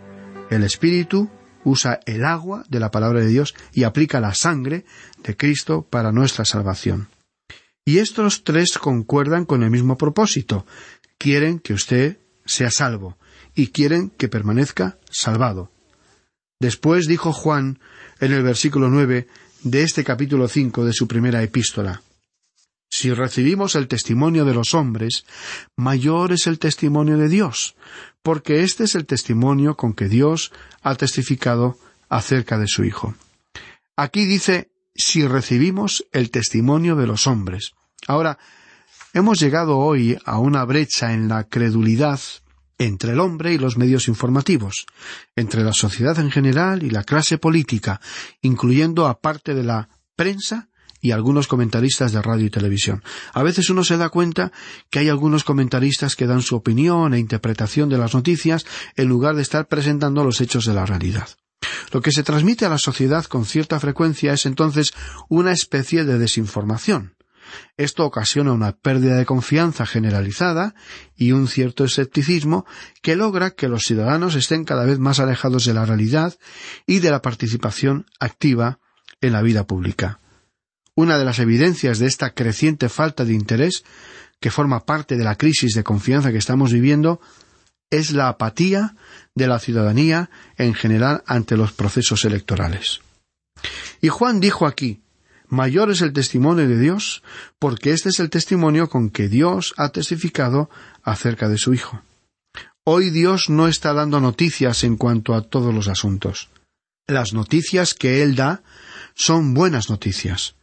El 0.50 0.64
Espíritu 0.64 1.30
usa 1.64 2.00
el 2.06 2.24
agua 2.24 2.64
de 2.68 2.80
la 2.80 2.90
palabra 2.90 3.20
de 3.20 3.28
Dios 3.28 3.54
y 3.72 3.84
aplica 3.84 4.20
la 4.20 4.34
sangre 4.34 4.86
de 5.22 5.36
Cristo 5.36 5.86
para 5.88 6.12
nuestra 6.12 6.46
salvación. 6.46 7.08
Y 7.84 7.98
estos 7.98 8.42
tres 8.42 8.78
concuerdan 8.78 9.44
con 9.44 9.62
el 9.62 9.70
mismo 9.70 9.98
propósito. 9.98 10.66
Quieren 11.18 11.58
que 11.58 11.74
usted 11.74 12.18
sea 12.46 12.70
salvo 12.70 13.18
y 13.54 13.68
quieren 13.68 14.08
que 14.08 14.28
permanezca 14.28 14.98
salvado. 15.10 15.70
Después 16.58 17.06
dijo 17.06 17.34
Juan 17.34 17.80
en 18.18 18.32
el 18.32 18.42
versículo 18.42 18.88
nueve 18.88 19.28
de 19.62 19.82
este 19.82 20.04
capítulo 20.04 20.48
cinco 20.48 20.86
de 20.86 20.94
su 20.94 21.06
primera 21.06 21.42
epístola 21.42 22.02
si 22.90 23.14
recibimos 23.14 23.76
el 23.76 23.86
testimonio 23.88 24.44
de 24.44 24.52
los 24.52 24.74
hombres, 24.74 25.24
mayor 25.76 26.32
es 26.32 26.46
el 26.48 26.58
testimonio 26.58 27.16
de 27.16 27.28
Dios, 27.28 27.76
porque 28.22 28.62
este 28.62 28.84
es 28.84 28.96
el 28.96 29.06
testimonio 29.06 29.76
con 29.76 29.94
que 29.94 30.08
Dios 30.08 30.52
ha 30.82 30.96
testificado 30.96 31.78
acerca 32.08 32.58
de 32.58 32.66
su 32.66 32.84
Hijo. 32.84 33.14
Aquí 33.96 34.24
dice 34.24 34.72
si 34.94 35.26
recibimos 35.26 36.04
el 36.12 36.30
testimonio 36.30 36.96
de 36.96 37.06
los 37.06 37.26
hombres. 37.26 37.72
Ahora, 38.08 38.38
hemos 39.14 39.38
llegado 39.38 39.78
hoy 39.78 40.18
a 40.24 40.38
una 40.38 40.64
brecha 40.64 41.12
en 41.12 41.28
la 41.28 41.44
credulidad 41.44 42.20
entre 42.76 43.12
el 43.12 43.20
hombre 43.20 43.52
y 43.52 43.58
los 43.58 43.76
medios 43.76 44.08
informativos, 44.08 44.86
entre 45.36 45.62
la 45.62 45.74
sociedad 45.74 46.18
en 46.18 46.30
general 46.30 46.82
y 46.82 46.90
la 46.90 47.04
clase 47.04 47.38
política, 47.38 48.00
incluyendo 48.40 49.06
a 49.06 49.20
parte 49.20 49.54
de 49.54 49.62
la 49.62 49.90
prensa 50.16 50.69
y 51.00 51.12
algunos 51.12 51.46
comentaristas 51.46 52.12
de 52.12 52.22
radio 52.22 52.46
y 52.46 52.50
televisión. 52.50 53.02
A 53.32 53.42
veces 53.42 53.70
uno 53.70 53.84
se 53.84 53.96
da 53.96 54.08
cuenta 54.08 54.52
que 54.90 54.98
hay 54.98 55.08
algunos 55.08 55.44
comentaristas 55.44 56.16
que 56.16 56.26
dan 56.26 56.42
su 56.42 56.56
opinión 56.56 57.14
e 57.14 57.18
interpretación 57.18 57.88
de 57.88 57.98
las 57.98 58.14
noticias 58.14 58.66
en 58.96 59.08
lugar 59.08 59.34
de 59.34 59.42
estar 59.42 59.66
presentando 59.66 60.24
los 60.24 60.40
hechos 60.40 60.64
de 60.64 60.74
la 60.74 60.86
realidad. 60.86 61.28
Lo 61.92 62.00
que 62.00 62.12
se 62.12 62.22
transmite 62.22 62.64
a 62.64 62.70
la 62.70 62.78
sociedad 62.78 63.24
con 63.24 63.44
cierta 63.44 63.80
frecuencia 63.80 64.32
es 64.32 64.46
entonces 64.46 64.92
una 65.28 65.52
especie 65.52 66.04
de 66.04 66.18
desinformación. 66.18 67.16
Esto 67.76 68.04
ocasiona 68.04 68.52
una 68.52 68.72
pérdida 68.72 69.16
de 69.16 69.26
confianza 69.26 69.84
generalizada 69.86 70.74
y 71.16 71.32
un 71.32 71.48
cierto 71.48 71.84
escepticismo 71.84 72.64
que 73.02 73.16
logra 73.16 73.50
que 73.50 73.68
los 73.68 73.82
ciudadanos 73.82 74.36
estén 74.36 74.64
cada 74.64 74.84
vez 74.84 74.98
más 74.98 75.18
alejados 75.18 75.64
de 75.64 75.74
la 75.74 75.84
realidad 75.84 76.36
y 76.86 77.00
de 77.00 77.10
la 77.10 77.22
participación 77.22 78.06
activa 78.20 78.78
en 79.20 79.32
la 79.32 79.42
vida 79.42 79.66
pública. 79.66 80.19
Una 80.94 81.18
de 81.18 81.24
las 81.24 81.38
evidencias 81.38 81.98
de 81.98 82.06
esta 82.06 82.30
creciente 82.30 82.88
falta 82.88 83.24
de 83.24 83.34
interés, 83.34 83.84
que 84.40 84.50
forma 84.50 84.84
parte 84.84 85.16
de 85.16 85.24
la 85.24 85.36
crisis 85.36 85.74
de 85.74 85.84
confianza 85.84 86.32
que 86.32 86.38
estamos 86.38 86.72
viviendo, 86.72 87.20
es 87.90 88.12
la 88.12 88.28
apatía 88.28 88.94
de 89.34 89.46
la 89.46 89.58
ciudadanía 89.58 90.30
en 90.56 90.74
general 90.74 91.22
ante 91.26 91.56
los 91.56 91.72
procesos 91.72 92.24
electorales. 92.24 93.00
Y 94.00 94.08
Juan 94.08 94.40
dijo 94.40 94.66
aquí 94.66 95.02
Mayor 95.48 95.90
es 95.90 96.00
el 96.00 96.12
testimonio 96.12 96.68
de 96.68 96.78
Dios, 96.78 97.24
porque 97.58 97.92
este 97.92 98.10
es 98.10 98.20
el 98.20 98.30
testimonio 98.30 98.88
con 98.88 99.10
que 99.10 99.28
Dios 99.28 99.74
ha 99.76 99.88
testificado 99.88 100.70
acerca 101.02 101.48
de 101.48 101.58
su 101.58 101.74
Hijo. 101.74 102.02
Hoy 102.84 103.10
Dios 103.10 103.50
no 103.50 103.66
está 103.66 103.92
dando 103.92 104.20
noticias 104.20 104.84
en 104.84 104.96
cuanto 104.96 105.34
a 105.34 105.42
todos 105.42 105.74
los 105.74 105.88
asuntos. 105.88 106.50
Las 107.08 107.32
noticias 107.32 107.94
que 107.94 108.22
Él 108.22 108.36
da 108.36 108.62
son 109.14 109.52
buenas 109.52 109.90
noticias 109.90 110.54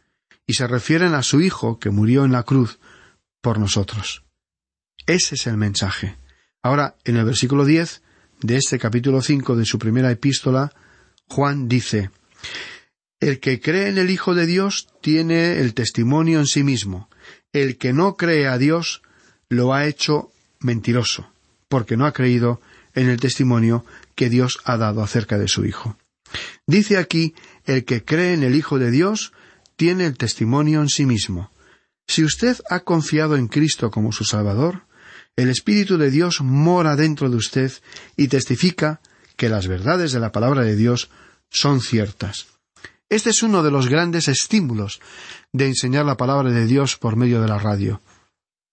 y 0.48 0.54
se 0.54 0.66
refieren 0.66 1.14
a 1.14 1.22
su 1.22 1.40
Hijo 1.40 1.78
que 1.78 1.90
murió 1.90 2.24
en 2.24 2.32
la 2.32 2.42
cruz 2.42 2.80
por 3.40 3.60
nosotros. 3.60 4.24
Ese 5.06 5.36
es 5.36 5.46
el 5.46 5.58
mensaje. 5.58 6.16
Ahora, 6.62 6.96
en 7.04 7.16
el 7.16 7.26
versículo 7.26 7.64
diez 7.64 8.02
de 8.40 8.56
este 8.56 8.78
capítulo 8.78 9.20
cinco 9.20 9.56
de 9.56 9.66
su 9.66 9.78
primera 9.78 10.10
epístola, 10.10 10.72
Juan 11.28 11.68
dice 11.68 12.10
El 13.20 13.40
que 13.40 13.60
cree 13.60 13.88
en 13.88 13.98
el 13.98 14.10
Hijo 14.10 14.34
de 14.34 14.46
Dios 14.46 14.88
tiene 15.02 15.60
el 15.60 15.74
testimonio 15.74 16.40
en 16.40 16.46
sí 16.46 16.64
mismo. 16.64 17.10
El 17.52 17.76
que 17.76 17.92
no 17.92 18.16
cree 18.16 18.48
a 18.48 18.56
Dios 18.56 19.02
lo 19.50 19.74
ha 19.74 19.86
hecho 19.86 20.32
mentiroso, 20.60 21.30
porque 21.68 21.98
no 21.98 22.06
ha 22.06 22.12
creído 22.12 22.60
en 22.94 23.10
el 23.10 23.20
testimonio 23.20 23.84
que 24.14 24.30
Dios 24.30 24.60
ha 24.64 24.78
dado 24.78 25.02
acerca 25.02 25.36
de 25.36 25.48
su 25.48 25.66
Hijo. 25.66 25.98
Dice 26.66 26.96
aquí 26.96 27.34
el 27.66 27.84
que 27.84 28.02
cree 28.02 28.32
en 28.32 28.42
el 28.42 28.54
Hijo 28.54 28.78
de 28.78 28.90
Dios 28.90 29.32
tiene 29.78 30.06
el 30.06 30.18
testimonio 30.18 30.82
en 30.82 30.88
sí 30.88 31.06
mismo. 31.06 31.52
Si 32.08 32.24
usted 32.24 32.58
ha 32.68 32.80
confiado 32.80 33.36
en 33.36 33.46
Cristo 33.46 33.92
como 33.92 34.10
su 34.10 34.24
Salvador, 34.24 34.82
el 35.36 35.48
Espíritu 35.48 35.98
de 35.98 36.10
Dios 36.10 36.40
mora 36.40 36.96
dentro 36.96 37.30
de 37.30 37.36
usted 37.36 37.72
y 38.16 38.26
testifica 38.26 39.00
que 39.36 39.48
las 39.48 39.68
verdades 39.68 40.10
de 40.10 40.18
la 40.18 40.32
palabra 40.32 40.62
de 40.62 40.74
Dios 40.74 41.10
son 41.48 41.80
ciertas. 41.80 42.48
Este 43.08 43.30
es 43.30 43.44
uno 43.44 43.62
de 43.62 43.70
los 43.70 43.88
grandes 43.88 44.26
estímulos 44.26 45.00
de 45.52 45.68
enseñar 45.68 46.04
la 46.04 46.16
palabra 46.16 46.50
de 46.50 46.66
Dios 46.66 46.96
por 46.96 47.14
medio 47.14 47.40
de 47.40 47.46
la 47.46 47.58
radio. 47.58 48.02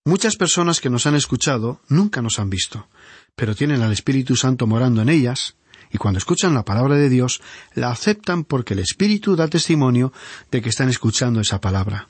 Muchas 0.06 0.38
personas 0.38 0.82
que 0.82 0.90
nos 0.90 1.06
han 1.06 1.16
escuchado 1.16 1.82
nunca 1.88 2.24
nos 2.24 2.40
han 2.40 2.50
visto, 2.50 2.88
pero 3.36 3.54
tienen 3.54 3.84
al 3.84 3.94
Espíritu 3.94 4.36
Santo 4.36 4.66
morando 4.66 5.04
en 5.04 5.10
ellas, 5.10 5.56
y 5.92 5.98
cuando 5.98 6.18
escuchan 6.18 6.54
la 6.54 6.66
palabra 6.66 6.96
de 6.96 7.10
Dios, 7.10 7.42
la 7.74 7.92
aceptan 7.92 8.44
porque 8.44 8.74
el 8.74 8.80
Espíritu 8.80 9.36
da 9.36 9.48
testimonio 9.48 10.12
de 10.52 10.62
que 10.62 10.70
están 10.70 10.90
escuchando 10.90 11.40
esa 11.40 11.62
palabra. 11.62 12.08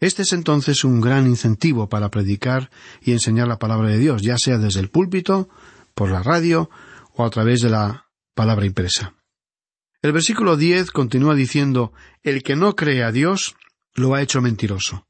Este 0.00 0.22
es 0.22 0.32
entonces 0.32 0.84
un 0.84 1.00
gran 1.00 1.26
incentivo 1.26 1.88
para 1.88 2.10
predicar 2.10 2.70
y 3.00 3.12
enseñar 3.12 3.48
la 3.48 3.58
palabra 3.58 3.88
de 3.88 3.98
Dios, 3.98 4.22
ya 4.22 4.36
sea 4.36 4.58
desde 4.58 4.80
el 4.80 4.90
púlpito, 4.90 5.48
por 5.94 6.10
la 6.10 6.22
radio 6.22 6.68
o 7.14 7.24
a 7.24 7.30
través 7.30 7.62
de 7.62 7.70
la 7.70 8.08
palabra 8.34 8.66
impresa. 8.66 9.14
El 10.02 10.12
versículo 10.12 10.56
diez 10.56 10.90
continúa 10.90 11.34
diciendo 11.34 11.92
El 12.22 12.42
que 12.42 12.54
no 12.54 12.76
cree 12.76 13.02
a 13.02 13.12
Dios 13.12 13.56
lo 13.94 14.14
ha 14.14 14.22
hecho 14.22 14.42
mentiroso. 14.42 15.06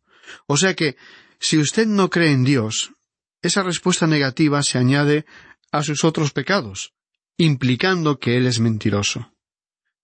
O 0.46 0.56
sea 0.56 0.74
que, 0.74 0.96
si 1.40 1.59
usted 1.59 1.87
no 1.87 2.09
cree 2.09 2.32
en 2.32 2.44
Dios, 2.44 2.92
esa 3.42 3.62
respuesta 3.62 4.06
negativa 4.06 4.62
se 4.62 4.78
añade 4.78 5.26
a 5.72 5.82
sus 5.82 6.04
otros 6.04 6.32
pecados, 6.32 6.94
implicando 7.38 8.18
que 8.18 8.37
Él 8.37 8.46
es 8.46 8.61
mentiroso. 8.61 9.33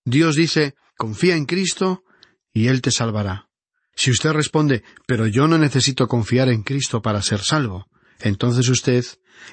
Dios 0.05 0.37
dice, 0.37 0.75
confía 0.97 1.37
en 1.37 1.47
Cristo 1.47 2.05
y 2.53 2.69
Él 2.69 2.83
te 2.83 2.91
salvará. 2.91 3.49
Si 3.95 4.11
usted 4.11 4.33
responde, 4.33 4.83
pero 5.07 5.27
yo 5.27 5.47
no 5.47 5.59
necesito 5.59 6.09
confiar 6.09 6.49
en 6.49 6.63
Cristo 6.63 7.03
para 7.03 7.23
ser 7.23 7.41
salvo, 7.41 7.87
entonces 8.21 8.69
usted 8.69 9.05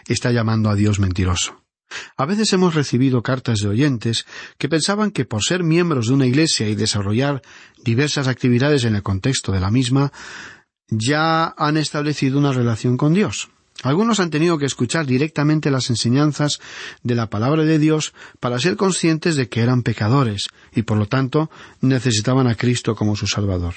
está 0.07 0.31
llamando 0.31 0.69
a 0.69 0.75
Dios 0.75 0.99
mentiroso. 0.99 1.63
A 2.17 2.25
veces 2.25 2.53
hemos 2.53 2.75
recibido 2.75 3.23
cartas 3.23 3.59
de 3.59 3.67
oyentes 3.67 4.25
que 4.57 4.69
pensaban 4.69 5.11
que 5.11 5.25
por 5.25 5.43
ser 5.43 5.63
miembros 5.63 6.07
de 6.07 6.13
una 6.13 6.27
iglesia 6.27 6.69
y 6.69 6.75
desarrollar 6.75 7.41
diversas 7.83 8.27
actividades 8.27 8.83
en 8.83 8.95
el 8.95 9.03
contexto 9.03 9.51
de 9.51 9.59
la 9.59 9.71
misma, 9.71 10.11
ya 10.87 11.53
han 11.57 11.77
establecido 11.77 12.37
una 12.37 12.53
relación 12.53 12.95
con 12.95 13.13
Dios. 13.13 13.49
Algunos 13.83 14.19
han 14.19 14.29
tenido 14.29 14.57
que 14.57 14.65
escuchar 14.65 15.05
directamente 15.05 15.71
las 15.71 15.89
enseñanzas 15.89 16.59
de 17.01 17.15
la 17.15 17.29
palabra 17.29 17.63
de 17.63 17.79
Dios 17.79 18.13
para 18.39 18.59
ser 18.59 18.75
conscientes 18.75 19.35
de 19.35 19.47
que 19.47 19.61
eran 19.61 19.83
pecadores 19.83 20.47
y 20.73 20.81
por 20.81 20.97
lo 20.97 21.07
tanto 21.07 21.49
necesitaban 21.79 22.47
a 22.47 22.55
Cristo 22.55 22.95
como 22.95 23.15
su 23.15 23.27
Salvador. 23.27 23.75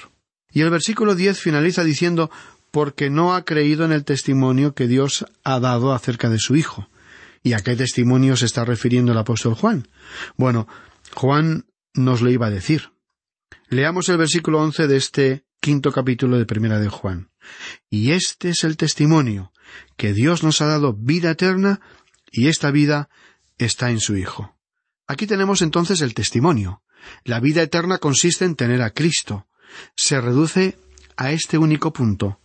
Y 0.51 0.61
el 0.61 0.69
versículo 0.69 1.15
diez 1.15 1.39
finaliza 1.39 1.83
diciendo 1.83 2.29
porque 2.69 3.09
no 3.09 3.33
ha 3.33 3.45
creído 3.45 3.85
en 3.85 3.91
el 3.91 4.03
testimonio 4.03 4.73
que 4.73 4.87
Dios 4.87 5.25
ha 5.43 5.59
dado 5.59 5.93
acerca 5.93 6.29
de 6.29 6.39
su 6.39 6.55
Hijo. 6.55 6.89
¿Y 7.41 7.53
a 7.53 7.59
qué 7.59 7.75
testimonio 7.75 8.35
se 8.35 8.45
está 8.45 8.65
refiriendo 8.65 9.11
el 9.11 9.17
apóstol 9.17 9.53
Juan? 9.53 9.87
Bueno, 10.37 10.67
Juan 11.13 11.65
nos 11.93 12.21
lo 12.21 12.29
iba 12.29 12.47
a 12.47 12.51
decir. 12.51 12.91
Leamos 13.69 14.09
el 14.09 14.17
versículo 14.17 14.61
once 14.61 14.87
de 14.87 14.97
este 14.97 15.45
quinto 15.61 15.91
capítulo 15.91 16.37
de 16.37 16.45
Primera 16.45 16.79
de 16.79 16.89
Juan. 16.89 17.29
Y 17.89 18.11
este 18.11 18.49
es 18.49 18.63
el 18.63 18.75
testimonio, 18.75 19.52
que 19.97 20.13
Dios 20.13 20.43
nos 20.43 20.61
ha 20.61 20.67
dado 20.67 20.93
vida 20.93 21.31
eterna, 21.31 21.81
y 22.31 22.47
esta 22.47 22.71
vida 22.71 23.09
está 23.57 23.91
en 23.91 23.99
su 23.99 24.17
Hijo. 24.17 24.55
Aquí 25.07 25.27
tenemos 25.27 25.61
entonces 25.61 26.01
el 26.01 26.13
testimonio. 26.13 26.81
La 27.23 27.39
vida 27.39 27.61
eterna 27.61 27.97
consiste 27.97 28.45
en 28.45 28.55
tener 28.55 28.81
a 28.81 28.91
Cristo. 28.91 29.47
Se 29.95 30.19
reduce 30.19 30.77
a 31.17 31.31
este 31.31 31.57
único 31.57 31.93
punto. 31.93 32.39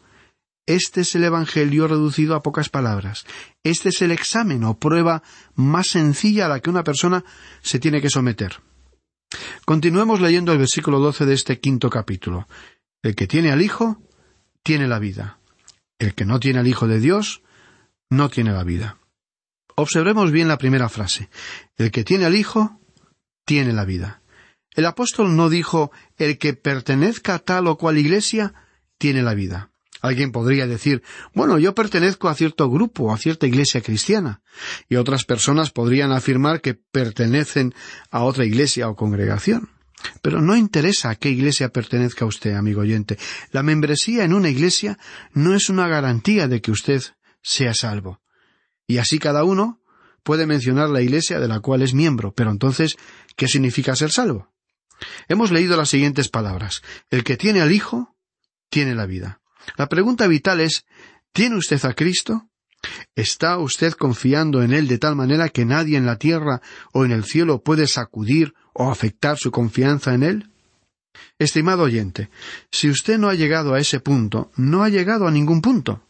Este 0.67 1.01
es 1.01 1.15
el 1.15 1.25
Evangelio 1.25 1.89
reducido 1.89 2.35
a 2.35 2.43
pocas 2.43 2.69
palabras. 2.69 3.25
Este 3.63 3.89
es 3.89 4.03
el 4.03 4.11
examen 4.11 4.65
o 4.65 4.79
prueba 4.79 5.23
más 5.55 5.87
sencilla 5.87 6.45
a 6.45 6.49
la 6.49 6.61
que 6.61 6.69
una 6.69 6.85
persona 6.85 7.25
se 7.63 7.79
tiene 7.79 8.03
que 8.03 8.11
someter. 8.11 8.61
Continuemos 9.65 10.21
leyendo 10.21 10.53
el 10.53 10.59
versículo 10.59 11.01
doce 11.01 11.25
de 11.25 11.35
este 11.35 11.61
quinto 11.61 11.89
capítulo. 11.89 12.47
El 13.03 13.15
que 13.15 13.27
tiene 13.27 13.51
al 13.51 13.63
Hijo, 13.63 14.03
tiene 14.63 14.89
la 14.89 14.99
vida. 14.99 15.39
El 15.99 16.15
que 16.15 16.25
no 16.25 16.41
tiene 16.41 16.61
al 16.61 16.67
Hijo 16.67 16.87
de 16.87 17.01
Dios, 17.01 17.43
no 18.11 18.29
tiene 18.29 18.53
la 18.53 18.65
vida. 18.65 18.99
Observemos 19.75 20.33
bien 20.33 20.49
la 20.49 20.59
primera 20.59 20.89
frase. 20.89 21.29
El 21.77 21.91
que 21.91 22.05
tiene 22.05 22.25
al 22.25 22.37
Hijo, 22.37 22.81
tiene 23.45 23.73
la 23.73 23.85
vida. 23.85 24.23
El 24.75 24.87
apóstol 24.87 25.35
no 25.35 25.49
dijo 25.51 25.91
el 26.17 26.39
que 26.39 26.55
pertenezca 26.55 27.35
a 27.35 27.39
tal 27.39 27.67
o 27.67 27.77
cual 27.79 27.99
iglesia, 27.99 28.55
tiene 28.99 29.23
la 29.23 29.35
vida. 29.35 29.71
Alguien 30.01 30.31
podría 30.31 30.67
decir, 30.67 31.03
bueno, 31.35 31.59
yo 31.59 31.75
pertenezco 31.75 32.29
a 32.29 32.35
cierto 32.35 32.71
grupo, 32.71 33.13
a 33.13 33.19
cierta 33.19 33.47
iglesia 33.47 33.81
cristiana, 33.81 34.43
y 34.89 34.97
otras 34.97 35.25
personas 35.25 35.71
podrían 35.71 36.13
afirmar 36.13 36.61
que 36.61 36.75
pertenecen 36.75 37.75
a 38.11 38.23
otra 38.23 38.45
iglesia 38.45 38.89
o 38.89 38.95
congregación. 38.95 39.71
Pero 40.23 40.41
no 40.41 40.57
interesa 40.57 41.11
a 41.11 41.17
qué 41.17 41.31
iglesia 41.31 41.71
pertenezca 41.71 42.25
usted, 42.25 42.55
amigo 42.55 42.83
oyente. 42.83 43.19
La 43.51 43.63
membresía 43.63 44.25
en 44.25 44.33
una 44.33 44.49
iglesia 44.49 44.99
no 45.33 45.55
es 45.55 45.69
una 45.69 45.89
garantía 45.89 46.49
de 46.49 46.61
que 46.61 46.71
usted 46.71 47.03
sea 47.43 47.75
salvo. 47.75 48.21
Y 48.87 48.99
así 48.99 49.19
cada 49.19 49.45
uno 49.45 49.81
puede 50.23 50.47
mencionar 50.47 50.91
la 50.91 51.03
iglesia 51.03 51.41
de 51.41 51.49
la 51.49 51.61
cual 51.61 51.83
es 51.83 51.95
miembro, 51.95 52.33
pero 52.33 52.51
entonces, 52.51 52.97
¿qué 53.37 53.49
significa 53.49 53.97
ser 53.97 54.11
salvo? 54.11 54.53
Hemos 55.29 55.51
leído 55.51 55.77
las 55.77 55.91
siguientes 55.91 56.29
palabras. 56.29 56.83
El 57.11 57.25
que 57.25 57.37
tiene 57.37 57.61
al 57.61 57.73
Hijo, 57.73 58.17
tiene 58.69 58.95
la 58.95 59.07
vida. 59.07 59.41
La 59.77 59.89
pregunta 59.89 60.27
vital 60.27 60.61
es 60.61 60.85
¿Tiene 61.33 61.57
usted 61.57 61.85
a 61.85 61.95
Cristo? 61.95 62.49
¿Está 63.15 63.59
usted 63.59 63.93
confiando 63.93 64.63
en 64.63 64.73
Él 64.73 64.87
de 64.87 64.99
tal 64.99 65.17
manera 65.17 65.49
que 65.49 65.65
nadie 65.65 65.97
en 65.97 66.07
la 66.07 66.17
tierra 66.17 66.61
o 66.93 67.05
en 67.05 67.13
el 67.13 67.25
cielo 67.25 67.63
puede 67.63 67.87
sacudir 67.87 68.55
o 68.73 68.91
afectar 68.91 69.37
su 69.37 69.51
confianza 69.51 70.15
en 70.15 70.23
Él? 70.23 70.51
Estimado 71.39 71.83
oyente, 71.83 72.31
si 72.71 72.89
usted 72.89 73.19
no 73.19 73.29
ha 73.29 73.35
llegado 73.35 73.75
a 73.75 73.81
ese 73.81 74.01
punto, 74.01 74.51
no 74.57 74.85
ha 74.85 74.89
llegado 74.89 75.27
a 75.27 75.31
ningún 75.31 75.61
punto. 75.61 76.03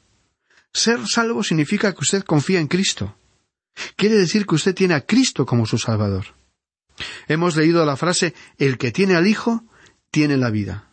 Ser 0.73 1.07
salvo 1.07 1.43
significa 1.43 1.93
que 1.93 2.01
usted 2.01 2.25
confía 2.25 2.61
en 2.61 2.69
Cristo. 2.69 3.17
Quiere 3.97 4.17
decir 4.17 4.47
que 4.47 4.57
usted 4.57 4.75
tiene 4.75 4.95
a 4.95 5.07
Cristo 5.07 5.47
como 5.47 5.67
su 5.67 5.79
Salvador. 5.79 6.35
Hemos 7.29 7.57
leído 7.57 7.85
la 7.85 7.97
frase 7.97 8.35
El 8.59 8.77
que 8.77 8.93
tiene 8.93 9.15
al 9.15 9.27
Hijo, 9.27 9.65
tiene 10.11 10.37
la 10.37 10.51
vida. 10.51 10.91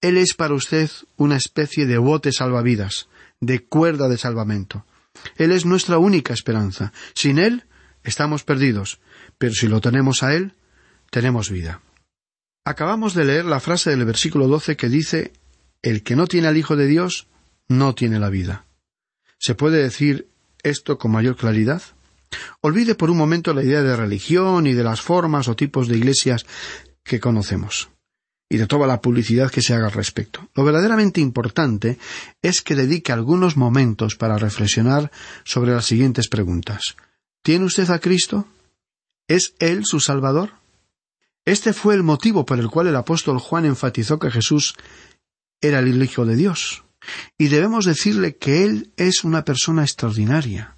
Él 0.00 0.16
es 0.16 0.34
para 0.34 0.54
usted 0.54 0.90
una 1.16 1.36
especie 1.36 1.86
de 1.86 1.98
bote 1.98 2.32
salvavidas, 2.32 3.08
de 3.40 3.64
cuerda 3.66 4.08
de 4.08 4.18
salvamento. 4.18 4.86
Él 5.36 5.52
es 5.52 5.64
nuestra 5.64 5.98
única 5.98 6.32
esperanza. 6.32 6.92
Sin 7.14 7.38
Él 7.38 7.64
estamos 8.02 8.44
perdidos, 8.44 9.00
pero 9.38 9.52
si 9.54 9.68
lo 9.68 9.80
tenemos 9.80 10.22
a 10.22 10.34
Él, 10.34 10.54
tenemos 11.10 11.50
vida. 11.50 11.80
Acabamos 12.64 13.14
de 13.14 13.24
leer 13.24 13.44
la 13.44 13.60
frase 13.60 13.90
del 13.90 14.04
versículo 14.04 14.46
doce 14.46 14.76
que 14.76 14.88
dice 14.88 15.32
El 15.82 16.02
que 16.02 16.16
no 16.16 16.26
tiene 16.26 16.48
al 16.48 16.56
Hijo 16.56 16.76
de 16.76 16.86
Dios, 16.86 17.28
no 17.68 17.94
tiene 17.94 18.18
la 18.18 18.30
vida. 18.30 18.66
¿Se 19.38 19.54
puede 19.54 19.82
decir 19.82 20.28
esto 20.62 20.98
con 20.98 21.12
mayor 21.12 21.36
claridad? 21.36 21.82
Olvide 22.60 22.94
por 22.94 23.10
un 23.10 23.16
momento 23.16 23.54
la 23.54 23.62
idea 23.62 23.82
de 23.82 23.96
religión 23.96 24.66
y 24.66 24.74
de 24.74 24.84
las 24.84 25.00
formas 25.00 25.48
o 25.48 25.56
tipos 25.56 25.88
de 25.88 25.96
iglesias 25.96 26.44
que 27.02 27.20
conocemos 27.20 27.88
y 28.48 28.56
de 28.56 28.66
toda 28.66 28.86
la 28.86 29.00
publicidad 29.00 29.50
que 29.50 29.62
se 29.62 29.74
haga 29.74 29.86
al 29.86 29.92
respecto. 29.92 30.48
Lo 30.54 30.64
verdaderamente 30.64 31.20
importante 31.20 31.98
es 32.42 32.62
que 32.62 32.74
dedique 32.74 33.12
algunos 33.12 33.56
momentos 33.56 34.16
para 34.16 34.38
reflexionar 34.38 35.10
sobre 35.44 35.72
las 35.72 35.86
siguientes 35.86 36.28
preguntas. 36.28 36.96
¿Tiene 37.42 37.66
usted 37.66 37.90
a 37.90 37.98
Cristo? 37.98 38.46
¿Es 39.28 39.54
Él 39.58 39.84
su 39.84 40.00
Salvador? 40.00 40.52
Este 41.44 41.72
fue 41.72 41.94
el 41.94 42.02
motivo 42.02 42.44
por 42.44 42.58
el 42.58 42.68
cual 42.68 42.86
el 42.86 42.96
apóstol 42.96 43.38
Juan 43.38 43.66
enfatizó 43.66 44.18
que 44.18 44.30
Jesús 44.30 44.74
era 45.60 45.80
el 45.80 46.02
Hijo 46.02 46.24
de 46.24 46.36
Dios. 46.36 46.84
Y 47.36 47.48
debemos 47.48 47.84
decirle 47.84 48.36
que 48.36 48.64
Él 48.64 48.92
es 48.96 49.24
una 49.24 49.44
persona 49.44 49.82
extraordinaria. 49.82 50.76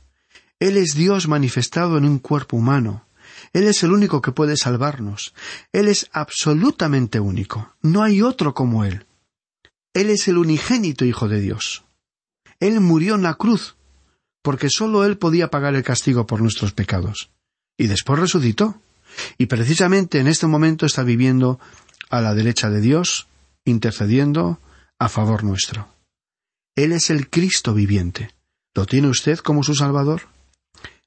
Él 0.58 0.76
es 0.76 0.94
Dios 0.94 1.26
manifestado 1.26 1.98
en 1.98 2.04
un 2.04 2.18
cuerpo 2.18 2.56
humano. 2.56 3.06
Él 3.52 3.64
es 3.64 3.82
el 3.82 3.92
único 3.92 4.22
que 4.22 4.32
puede 4.32 4.56
salvarnos. 4.56 5.34
Él 5.72 5.88
es 5.88 6.08
absolutamente 6.12 7.20
único. 7.20 7.74
No 7.82 8.02
hay 8.02 8.22
otro 8.22 8.54
como 8.54 8.84
Él. 8.84 9.06
Él 9.94 10.10
es 10.10 10.28
el 10.28 10.38
unigénito 10.38 11.04
Hijo 11.04 11.28
de 11.28 11.40
Dios. 11.40 11.84
Él 12.60 12.80
murió 12.80 13.14
en 13.14 13.22
la 13.22 13.34
cruz, 13.34 13.76
porque 14.42 14.68
sólo 14.70 15.04
Él 15.04 15.18
podía 15.18 15.50
pagar 15.50 15.74
el 15.74 15.82
castigo 15.82 16.26
por 16.26 16.40
nuestros 16.40 16.72
pecados. 16.72 17.30
Y 17.76 17.86
después 17.86 18.18
resucitó. 18.20 18.80
Y 19.38 19.46
precisamente 19.46 20.20
en 20.20 20.28
este 20.28 20.46
momento 20.46 20.86
está 20.86 21.02
viviendo 21.02 21.58
a 22.10 22.20
la 22.20 22.34
derecha 22.34 22.70
de 22.70 22.80
Dios, 22.80 23.26
intercediendo 23.64 24.60
a 24.98 25.08
favor 25.08 25.42
nuestro. 25.42 25.88
Él 26.76 26.92
es 26.92 27.10
el 27.10 27.28
Cristo 27.28 27.74
viviente. 27.74 28.30
¿Lo 28.74 28.86
tiene 28.86 29.08
usted 29.08 29.38
como 29.38 29.64
su 29.64 29.74
Salvador? 29.74 30.22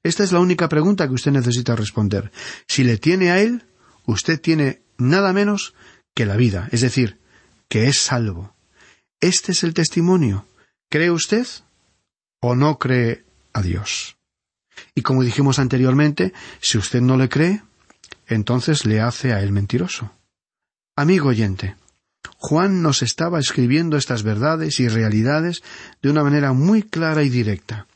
Esta 0.04 0.22
es 0.22 0.32
la 0.32 0.40
única 0.40 0.68
pregunta 0.68 1.08
que 1.08 1.14
usted 1.14 1.32
necesita 1.32 1.74
responder. 1.74 2.30
Si 2.68 2.84
le 2.84 2.98
tiene 2.98 3.30
a 3.30 3.40
Él, 3.40 3.64
usted 4.04 4.40
tiene 4.40 4.82
nada 4.98 5.32
menos 5.32 5.74
que 6.14 6.26
la 6.26 6.36
vida, 6.36 6.68
es 6.72 6.82
decir, 6.82 7.18
que 7.68 7.88
es 7.88 7.98
salvo. 7.98 8.54
Este 9.20 9.52
es 9.52 9.64
el 9.64 9.72
testimonio. 9.72 10.46
¿Cree 10.90 11.10
usted 11.10 11.46
o 12.40 12.54
no 12.54 12.78
cree 12.78 13.24
a 13.54 13.62
Dios? 13.62 14.16
Y 14.94 15.00
como 15.00 15.22
dijimos 15.22 15.58
anteriormente, 15.58 16.34
si 16.60 16.76
usted 16.76 17.00
no 17.00 17.16
le 17.16 17.30
cree, 17.30 17.62
entonces 18.26 18.84
le 18.84 19.00
hace 19.00 19.32
a 19.32 19.40
él 19.40 19.52
mentiroso. 19.52 20.12
Amigo 20.96 21.30
oyente, 21.30 21.76
Juan 22.36 22.82
nos 22.82 23.02
estaba 23.02 23.40
escribiendo 23.40 23.96
estas 23.96 24.22
verdades 24.22 24.80
y 24.80 24.88
realidades 24.88 25.62
de 26.02 26.10
una 26.10 26.22
manera 26.22 26.52
muy 26.52 26.82
clara 26.82 27.22
y 27.22 27.30
directa. 27.30 27.86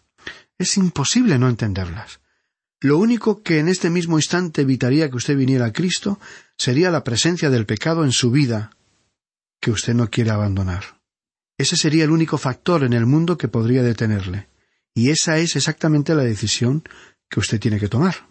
Es 0.59 0.77
imposible 0.77 1.39
no 1.39 1.49
entenderlas. 1.49 2.21
Lo 2.81 2.99
único 2.99 3.43
que 3.43 3.59
en 3.59 3.69
este 3.69 3.91
mismo 3.91 4.19
instante 4.19 4.63
evitaría 4.63 5.11
que 5.11 5.17
usted 5.17 5.37
viniera 5.37 5.67
a 5.67 5.73
Cristo 5.73 6.21
sería 6.57 6.91
la 6.91 7.05
presencia 7.05 7.51
del 7.51 7.67
pecado 7.67 8.05
en 8.05 8.13
su 8.13 8.31
vida 8.31 8.71
que 9.61 9.71
usted 9.71 9.95
no 9.95 10.11
quiere 10.11 10.31
abandonar. 10.31 11.01
Ese 11.57 11.77
sería 11.77 12.05
el 12.05 12.11
único 12.11 12.39
factor 12.39 12.85
en 12.85 12.93
el 12.93 13.07
mundo 13.07 13.37
que 13.37 13.49
podría 13.49 13.83
detenerle. 13.83 14.49
Y 14.95 15.11
esa 15.11 15.39
es 15.39 15.57
exactamente 15.57 16.15
la 16.15 16.23
decisión 16.23 16.85
que 17.29 17.41
usted 17.41 17.61
tiene 17.61 17.81
que 17.81 17.89
tomar. 17.89 18.29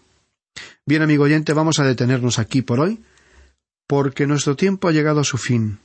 Bien, 0.85 1.01
amigo 1.01 1.25
oyente, 1.25 1.53
vamos 1.53 1.79
a 1.79 1.83
detenernos 1.83 2.39
aquí 2.39 2.61
por 2.61 2.79
hoy, 2.79 3.03
porque 3.85 4.27
nuestro 4.27 4.55
tiempo 4.55 4.87
ha 4.87 4.93
llegado 4.93 5.19
a 5.19 5.25
su 5.25 5.37
fin. 5.37 5.79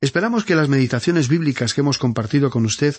Esperamos 0.00 0.44
que 0.44 0.54
las 0.54 0.68
meditaciones 0.68 1.28
bíblicas 1.28 1.74
que 1.74 1.82
hemos 1.82 1.98
compartido 1.98 2.50
con 2.50 2.64
usted 2.64 2.96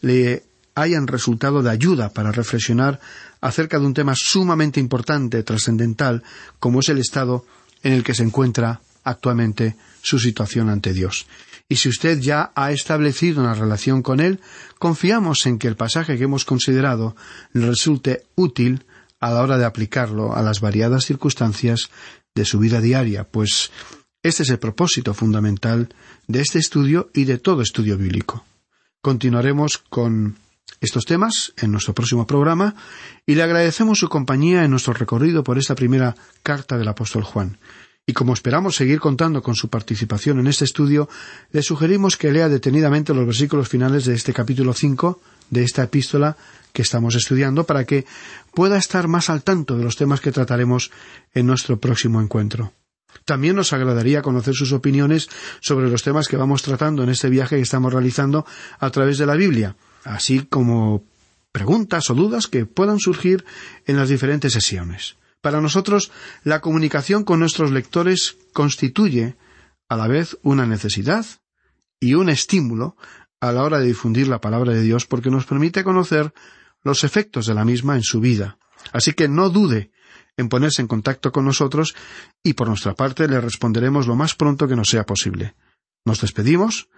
le 0.00 0.44
hayan 0.80 1.06
resultado 1.06 1.62
de 1.62 1.70
ayuda 1.70 2.10
para 2.10 2.32
reflexionar 2.32 3.00
acerca 3.40 3.78
de 3.78 3.86
un 3.86 3.94
tema 3.94 4.14
sumamente 4.16 4.80
importante, 4.80 5.42
trascendental, 5.42 6.22
como 6.58 6.80
es 6.80 6.88
el 6.88 6.98
estado 6.98 7.44
en 7.82 7.92
el 7.92 8.04
que 8.04 8.14
se 8.14 8.22
encuentra 8.22 8.80
actualmente 9.04 9.76
su 10.02 10.18
situación 10.18 10.68
ante 10.68 10.92
Dios. 10.92 11.26
Y 11.68 11.76
si 11.76 11.88
usted 11.88 12.18
ya 12.18 12.52
ha 12.54 12.72
establecido 12.72 13.40
una 13.40 13.54
relación 13.54 14.02
con 14.02 14.20
Él, 14.20 14.40
confiamos 14.78 15.46
en 15.46 15.58
que 15.58 15.68
el 15.68 15.76
pasaje 15.76 16.18
que 16.18 16.24
hemos 16.24 16.44
considerado 16.44 17.14
resulte 17.54 18.24
útil 18.34 18.84
a 19.20 19.30
la 19.30 19.42
hora 19.42 19.56
de 19.56 19.64
aplicarlo 19.64 20.34
a 20.34 20.42
las 20.42 20.60
variadas 20.60 21.04
circunstancias 21.04 21.90
de 22.34 22.44
su 22.44 22.58
vida 22.58 22.80
diaria, 22.80 23.24
pues 23.24 23.70
este 24.22 24.42
es 24.42 24.50
el 24.50 24.58
propósito 24.58 25.14
fundamental 25.14 25.94
de 26.26 26.40
este 26.40 26.58
estudio 26.58 27.10
y 27.14 27.24
de 27.24 27.38
todo 27.38 27.62
estudio 27.62 27.96
bíblico. 27.96 28.44
Continuaremos 29.00 29.78
con 29.78 30.36
estos 30.80 31.04
temas 31.04 31.52
en 31.56 31.72
nuestro 31.72 31.94
próximo 31.94 32.26
programa 32.26 32.74
y 33.26 33.34
le 33.34 33.42
agradecemos 33.42 33.98
su 33.98 34.08
compañía 34.08 34.64
en 34.64 34.70
nuestro 34.70 34.92
recorrido 34.92 35.44
por 35.44 35.58
esta 35.58 35.74
primera 35.74 36.14
carta 36.42 36.78
del 36.78 36.88
apóstol 36.88 37.24
Juan. 37.24 37.58
Y 38.06 38.12
como 38.12 38.32
esperamos 38.32 38.76
seguir 38.76 38.98
contando 38.98 39.42
con 39.42 39.54
su 39.54 39.68
participación 39.68 40.40
en 40.40 40.46
este 40.46 40.64
estudio, 40.64 41.08
le 41.52 41.62
sugerimos 41.62 42.16
que 42.16 42.32
lea 42.32 42.48
detenidamente 42.48 43.14
los 43.14 43.26
versículos 43.26 43.68
finales 43.68 44.04
de 44.04 44.14
este 44.14 44.32
capítulo 44.32 44.72
5 44.72 45.20
de 45.50 45.62
esta 45.62 45.84
epístola 45.84 46.36
que 46.72 46.82
estamos 46.82 47.14
estudiando 47.14 47.64
para 47.64 47.84
que 47.84 48.06
pueda 48.54 48.78
estar 48.78 49.06
más 49.06 49.30
al 49.30 49.42
tanto 49.42 49.76
de 49.76 49.84
los 49.84 49.96
temas 49.96 50.20
que 50.20 50.32
trataremos 50.32 50.90
en 51.34 51.46
nuestro 51.46 51.78
próximo 51.78 52.20
encuentro. 52.20 52.72
También 53.24 53.56
nos 53.56 53.72
agradaría 53.72 54.22
conocer 54.22 54.54
sus 54.54 54.72
opiniones 54.72 55.28
sobre 55.60 55.88
los 55.88 56.02
temas 56.02 56.26
que 56.28 56.36
vamos 56.36 56.62
tratando 56.62 57.02
en 57.02 57.10
este 57.10 57.28
viaje 57.28 57.56
que 57.56 57.62
estamos 57.62 57.92
realizando 57.92 58.46
a 58.78 58.90
través 58.90 59.18
de 59.18 59.26
la 59.26 59.34
Biblia, 59.34 59.76
así 60.04 60.40
como 60.40 61.04
preguntas 61.52 62.10
o 62.10 62.14
dudas 62.14 62.46
que 62.46 62.66
puedan 62.66 62.98
surgir 62.98 63.44
en 63.86 63.96
las 63.96 64.08
diferentes 64.08 64.52
sesiones. 64.52 65.16
Para 65.40 65.60
nosotros, 65.60 66.12
la 66.44 66.60
comunicación 66.60 67.24
con 67.24 67.40
nuestros 67.40 67.70
lectores 67.70 68.36
constituye 68.52 69.36
a 69.88 69.96
la 69.96 70.06
vez 70.06 70.38
una 70.42 70.66
necesidad 70.66 71.26
y 71.98 72.14
un 72.14 72.28
estímulo 72.28 72.96
a 73.40 73.52
la 73.52 73.62
hora 73.62 73.80
de 73.80 73.86
difundir 73.86 74.28
la 74.28 74.40
palabra 74.40 74.72
de 74.72 74.82
Dios 74.82 75.06
porque 75.06 75.30
nos 75.30 75.46
permite 75.46 75.82
conocer 75.82 76.32
los 76.82 77.04
efectos 77.04 77.46
de 77.46 77.54
la 77.54 77.64
misma 77.64 77.96
en 77.96 78.02
su 78.02 78.20
vida. 78.20 78.58
Así 78.92 79.12
que 79.12 79.28
no 79.28 79.50
dude 79.50 79.90
en 80.36 80.48
ponerse 80.48 80.82
en 80.82 80.88
contacto 80.88 81.32
con 81.32 81.44
nosotros 81.44 81.94
y 82.42 82.54
por 82.54 82.68
nuestra 82.68 82.94
parte 82.94 83.28
le 83.28 83.40
responderemos 83.40 84.06
lo 84.06 84.16
más 84.16 84.34
pronto 84.34 84.68
que 84.68 84.76
nos 84.76 84.88
sea 84.88 85.04
posible. 85.04 85.54
Nos 86.04 86.20
despedimos 86.20 86.88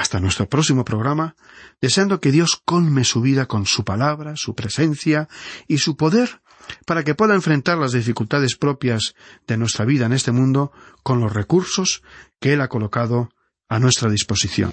hasta 0.00 0.18
nuestro 0.18 0.48
próximo 0.48 0.82
programa, 0.82 1.36
deseando 1.82 2.20
que 2.20 2.32
Dios 2.32 2.62
colme 2.64 3.04
su 3.04 3.20
vida 3.20 3.44
con 3.44 3.66
su 3.66 3.84
palabra, 3.84 4.34
su 4.34 4.54
presencia 4.54 5.28
y 5.68 5.76
su 5.76 5.94
poder 5.94 6.40
para 6.86 7.04
que 7.04 7.14
pueda 7.14 7.34
enfrentar 7.34 7.76
las 7.76 7.92
dificultades 7.92 8.56
propias 8.56 9.14
de 9.46 9.58
nuestra 9.58 9.84
vida 9.84 10.06
en 10.06 10.14
este 10.14 10.32
mundo 10.32 10.72
con 11.02 11.20
los 11.20 11.30
recursos 11.30 12.02
que 12.40 12.54
Él 12.54 12.62
ha 12.62 12.68
colocado 12.68 13.28
a 13.68 13.78
nuestra 13.78 14.08
disposición. 14.08 14.72